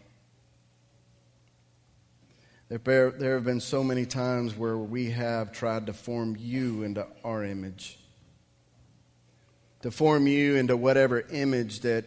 There, 2.69 3.13
there 3.13 3.35
have 3.35 3.45
been 3.45 3.61
so 3.61 3.85
many 3.85 4.07
times 4.07 4.57
where 4.57 4.77
we 4.77 5.11
have 5.11 5.53
tried 5.53 5.87
to 5.87 5.93
form 5.93 6.37
you 6.39 6.83
into 6.83 7.07
our 7.23 7.45
image, 7.45 7.97
to 9.83 9.93
form 9.93 10.27
you 10.27 10.57
into 10.57 10.77
whatever 10.77 11.21
image 11.31 11.81
that 11.81 12.05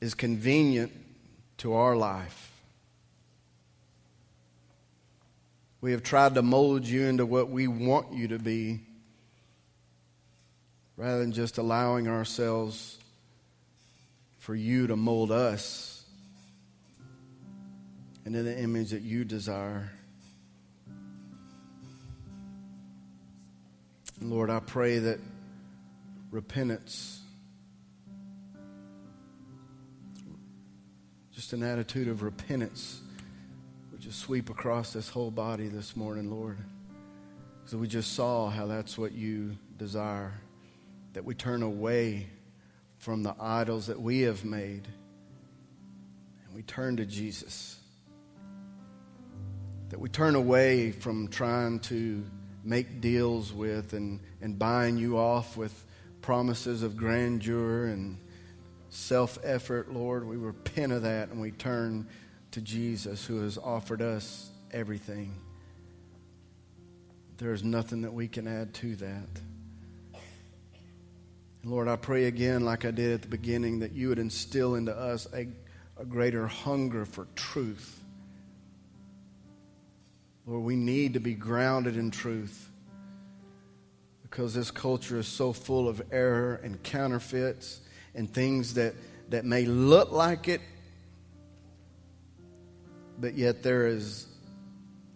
is 0.00 0.14
convenient 0.14 0.92
to 1.58 1.74
our 1.74 1.96
life. 1.96 2.50
We 5.82 5.92
have 5.92 6.02
tried 6.02 6.34
to 6.34 6.42
mold 6.42 6.86
you 6.86 7.02
into 7.02 7.26
what 7.26 7.50
we 7.50 7.68
want 7.68 8.14
you 8.14 8.28
to 8.28 8.38
be 8.38 8.80
rather 10.96 11.20
than 11.20 11.32
just 11.32 11.58
allowing 11.58 12.08
ourselves 12.08 12.98
for 14.38 14.54
you 14.54 14.86
to 14.86 14.96
mold 14.96 15.30
us 15.30 15.97
and 18.28 18.36
in 18.36 18.44
the 18.44 18.58
image 18.58 18.90
that 18.90 19.00
you 19.00 19.24
desire. 19.24 19.90
Lord, 24.20 24.50
I 24.50 24.60
pray 24.60 24.98
that 24.98 25.18
repentance, 26.30 27.22
just 31.34 31.54
an 31.54 31.62
attitude 31.62 32.08
of 32.08 32.22
repentance, 32.22 33.00
would 33.92 34.02
just 34.02 34.18
sweep 34.18 34.50
across 34.50 34.92
this 34.92 35.08
whole 35.08 35.30
body 35.30 35.68
this 35.68 35.96
morning, 35.96 36.30
Lord. 36.30 36.58
Because 37.62 37.76
we 37.76 37.88
just 37.88 38.12
saw 38.12 38.50
how 38.50 38.66
that's 38.66 38.98
what 38.98 39.12
you 39.12 39.56
desire, 39.78 40.34
that 41.14 41.24
we 41.24 41.34
turn 41.34 41.62
away 41.62 42.26
from 42.98 43.22
the 43.22 43.34
idols 43.40 43.86
that 43.86 43.98
we 43.98 44.20
have 44.20 44.44
made 44.44 44.86
and 46.44 46.54
we 46.54 46.60
turn 46.60 46.98
to 46.98 47.06
Jesus 47.06 47.77
that 49.90 49.98
we 49.98 50.08
turn 50.08 50.34
away 50.34 50.92
from 50.92 51.28
trying 51.28 51.80
to 51.80 52.24
make 52.62 53.00
deals 53.00 53.52
with 53.52 53.94
and, 53.94 54.20
and 54.42 54.58
buying 54.58 54.98
you 54.98 55.18
off 55.18 55.56
with 55.56 55.84
promises 56.20 56.82
of 56.82 56.96
grandeur 56.96 57.86
and 57.86 58.18
self 58.90 59.38
effort, 59.42 59.92
Lord. 59.92 60.26
We 60.26 60.36
repent 60.36 60.92
of 60.92 61.02
that 61.02 61.30
and 61.30 61.40
we 61.40 61.52
turn 61.52 62.06
to 62.50 62.60
Jesus 62.60 63.24
who 63.24 63.42
has 63.42 63.56
offered 63.56 64.02
us 64.02 64.50
everything. 64.72 65.34
There 67.38 67.52
is 67.52 67.62
nothing 67.62 68.02
that 68.02 68.12
we 68.12 68.28
can 68.28 68.46
add 68.46 68.74
to 68.74 68.96
that. 68.96 69.28
Lord, 71.64 71.88
I 71.88 71.96
pray 71.96 72.24
again, 72.24 72.64
like 72.64 72.84
I 72.84 72.90
did 72.90 73.12
at 73.12 73.22
the 73.22 73.28
beginning, 73.28 73.80
that 73.80 73.92
you 73.92 74.08
would 74.08 74.18
instill 74.18 74.74
into 74.74 74.96
us 74.96 75.26
a, 75.34 75.48
a 75.96 76.04
greater 76.04 76.46
hunger 76.46 77.04
for 77.04 77.26
truth 77.34 78.02
Lord, 80.48 80.64
we 80.64 80.76
need 80.76 81.12
to 81.12 81.20
be 81.20 81.34
grounded 81.34 81.98
in 81.98 82.10
truth 82.10 82.70
because 84.22 84.54
this 84.54 84.70
culture 84.70 85.18
is 85.18 85.28
so 85.28 85.52
full 85.52 85.86
of 85.86 86.00
error 86.10 86.58
and 86.64 86.82
counterfeits 86.82 87.80
and 88.14 88.32
things 88.32 88.74
that, 88.74 88.94
that 89.28 89.44
may 89.44 89.66
look 89.66 90.10
like 90.10 90.48
it, 90.48 90.62
but 93.18 93.34
yet 93.34 93.62
there 93.62 93.88
is 93.88 94.26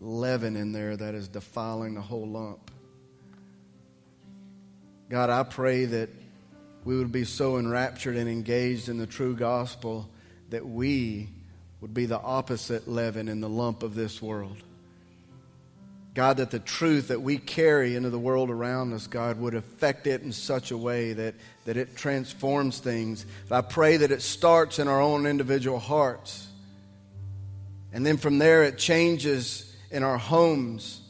leaven 0.03 0.55
in 0.55 0.73
there 0.73 0.99
that 0.99 1.15
is 1.15 1.29
defiling 1.29 1.95
the 1.95 2.03
whole 2.03 2.29
lump. 2.29 2.71
God, 5.09 5.31
I 5.31 5.45
pray 5.45 5.87
that 5.87 6.11
we 6.85 6.99
would 6.99 7.13
be 7.13 7.25
so 7.25 7.57
enraptured 7.57 8.17
and 8.17 8.29
engaged 8.29 8.91
in 8.91 8.99
the 8.99 9.07
true 9.07 9.35
gospel 9.35 10.11
that 10.51 10.67
we 10.67 11.31
would 11.81 11.95
be 11.95 12.05
the 12.05 12.21
opposite 12.21 12.87
leaven 12.87 13.29
in 13.29 13.41
the 13.41 13.49
lump 13.49 13.83
of 13.83 13.95
this 13.95 14.21
world. 14.21 14.59
God, 16.15 16.37
that 16.37 16.51
the 16.51 16.59
truth 16.59 17.09
that 17.09 17.23
we 17.23 17.39
carry 17.39 17.97
into 17.97 18.11
the 18.11 18.19
world 18.19 18.51
around 18.51 18.93
us, 18.93 19.07
God, 19.07 19.39
would 19.41 19.55
affect 19.55 20.07
it 20.07 20.21
in 20.21 20.33
such 20.33 20.71
a 20.71 20.77
way 20.77 21.15
that, 21.15 21.35
that 21.65 21.79
it 21.79 21.97
transforms 21.97 22.81
things. 22.81 23.25
I 23.51 23.63
pray 23.63 23.97
that 23.99 24.13
it 24.13 24.21
starts 24.21 24.79
in 24.79 24.89
our 24.89 25.01
own 25.01 25.27
individual 25.27 25.79
hearts. 25.79 26.47
And 27.95 28.05
then 28.05 28.19
from 28.19 28.39
there, 28.39 28.63
it 28.65 28.77
changes 28.77 29.75
in 29.91 30.03
our 30.03 30.19
homes, 30.19 31.01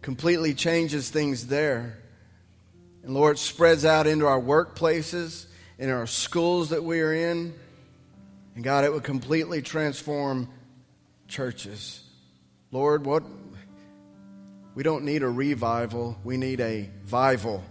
completely 0.00 0.54
changes 0.54 1.10
things 1.10 1.48
there. 1.48 1.98
And 3.02 3.14
Lord, 3.14 3.36
it 3.36 3.40
spreads 3.40 3.84
out 3.84 4.06
into 4.06 4.26
our 4.26 4.40
workplaces, 4.40 5.46
in 5.78 5.90
our 5.90 6.06
schools 6.06 6.70
that 6.70 6.84
we 6.84 7.00
are 7.00 7.12
in. 7.12 7.52
And 8.54 8.62
God, 8.62 8.84
it 8.84 8.92
would 8.92 9.04
completely 9.04 9.60
transform 9.60 10.48
churches. 11.28 12.02
Lord, 12.70 13.04
what 13.04 13.22
we 14.76 14.82
don't 14.82 15.04
need 15.04 15.22
a 15.22 15.28
revival, 15.28 16.18
we 16.22 16.36
need 16.36 16.60
a 16.60 16.90
vival. 17.08 17.62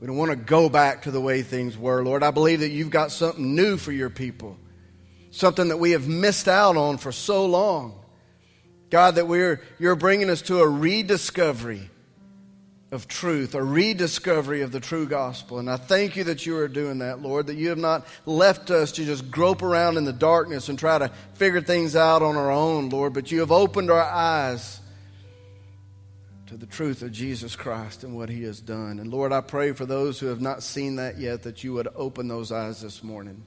We 0.00 0.06
don't 0.06 0.16
want 0.16 0.30
to 0.30 0.36
go 0.36 0.70
back 0.70 1.02
to 1.02 1.10
the 1.10 1.20
way 1.20 1.42
things 1.42 1.76
were, 1.76 2.02
Lord. 2.02 2.22
I 2.22 2.30
believe 2.30 2.60
that 2.60 2.70
you've 2.70 2.88
got 2.88 3.12
something 3.12 3.54
new 3.54 3.76
for 3.76 3.92
your 3.92 4.08
people, 4.08 4.56
something 5.30 5.68
that 5.68 5.76
we 5.76 5.90
have 5.90 6.08
missed 6.08 6.48
out 6.48 6.78
on 6.78 6.96
for 6.96 7.12
so 7.12 7.44
long. 7.44 8.02
God, 8.88 9.16
that 9.16 9.28
we're, 9.28 9.62
you're 9.78 9.94
bringing 9.94 10.30
us 10.30 10.40
to 10.42 10.60
a 10.60 10.68
rediscovery 10.68 11.90
of 12.90 13.06
truth, 13.06 13.54
a 13.54 13.62
rediscovery 13.62 14.62
of 14.62 14.72
the 14.72 14.80
true 14.80 15.06
gospel. 15.06 15.58
And 15.58 15.70
I 15.70 15.76
thank 15.76 16.16
you 16.16 16.24
that 16.24 16.46
you 16.46 16.56
are 16.56 16.66
doing 16.66 17.00
that, 17.00 17.20
Lord, 17.20 17.48
that 17.48 17.56
you 17.56 17.68
have 17.68 17.78
not 17.78 18.06
left 18.24 18.70
us 18.70 18.90
to 18.92 19.04
just 19.04 19.30
grope 19.30 19.60
around 19.60 19.98
in 19.98 20.06
the 20.06 20.14
darkness 20.14 20.70
and 20.70 20.78
try 20.78 20.96
to 20.96 21.10
figure 21.34 21.60
things 21.60 21.94
out 21.94 22.22
on 22.22 22.36
our 22.36 22.50
own, 22.50 22.88
Lord, 22.88 23.12
but 23.12 23.30
you 23.30 23.40
have 23.40 23.52
opened 23.52 23.90
our 23.90 24.02
eyes 24.02 24.79
to 26.50 26.56
the 26.56 26.66
truth 26.66 27.02
of 27.02 27.12
Jesus 27.12 27.54
Christ 27.54 28.02
and 28.02 28.16
what 28.16 28.28
he 28.28 28.42
has 28.42 28.60
done. 28.60 28.98
And 28.98 29.12
Lord, 29.12 29.32
I 29.32 29.40
pray 29.40 29.70
for 29.70 29.86
those 29.86 30.18
who 30.18 30.26
have 30.26 30.40
not 30.40 30.64
seen 30.64 30.96
that 30.96 31.16
yet 31.16 31.44
that 31.44 31.62
you 31.62 31.72
would 31.74 31.86
open 31.94 32.26
those 32.26 32.50
eyes 32.50 32.80
this 32.80 33.04
morning 33.04 33.44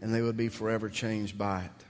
and 0.00 0.14
they 0.14 0.22
would 0.22 0.38
be 0.38 0.48
forever 0.48 0.88
changed 0.88 1.36
by 1.36 1.64
it. 1.64 1.84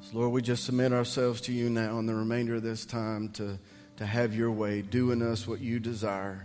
So 0.00 0.18
Lord, 0.18 0.32
we 0.32 0.42
just 0.42 0.64
submit 0.64 0.92
ourselves 0.92 1.40
to 1.42 1.52
you 1.52 1.70
now 1.70 2.00
in 2.00 2.06
the 2.06 2.16
remainder 2.16 2.56
of 2.56 2.64
this 2.64 2.84
time 2.84 3.28
to, 3.34 3.60
to 3.98 4.04
have 4.04 4.34
your 4.34 4.50
way, 4.50 4.82
doing 4.82 5.22
us 5.22 5.46
what 5.46 5.60
you 5.60 5.78
desire. 5.78 6.44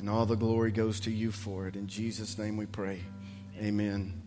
And 0.00 0.10
all 0.10 0.26
the 0.26 0.34
glory 0.34 0.72
goes 0.72 0.98
to 1.00 1.12
you 1.12 1.30
for 1.30 1.68
it. 1.68 1.76
In 1.76 1.86
Jesus' 1.86 2.36
name 2.36 2.56
we 2.56 2.66
pray. 2.66 2.98
Amen. 3.60 4.19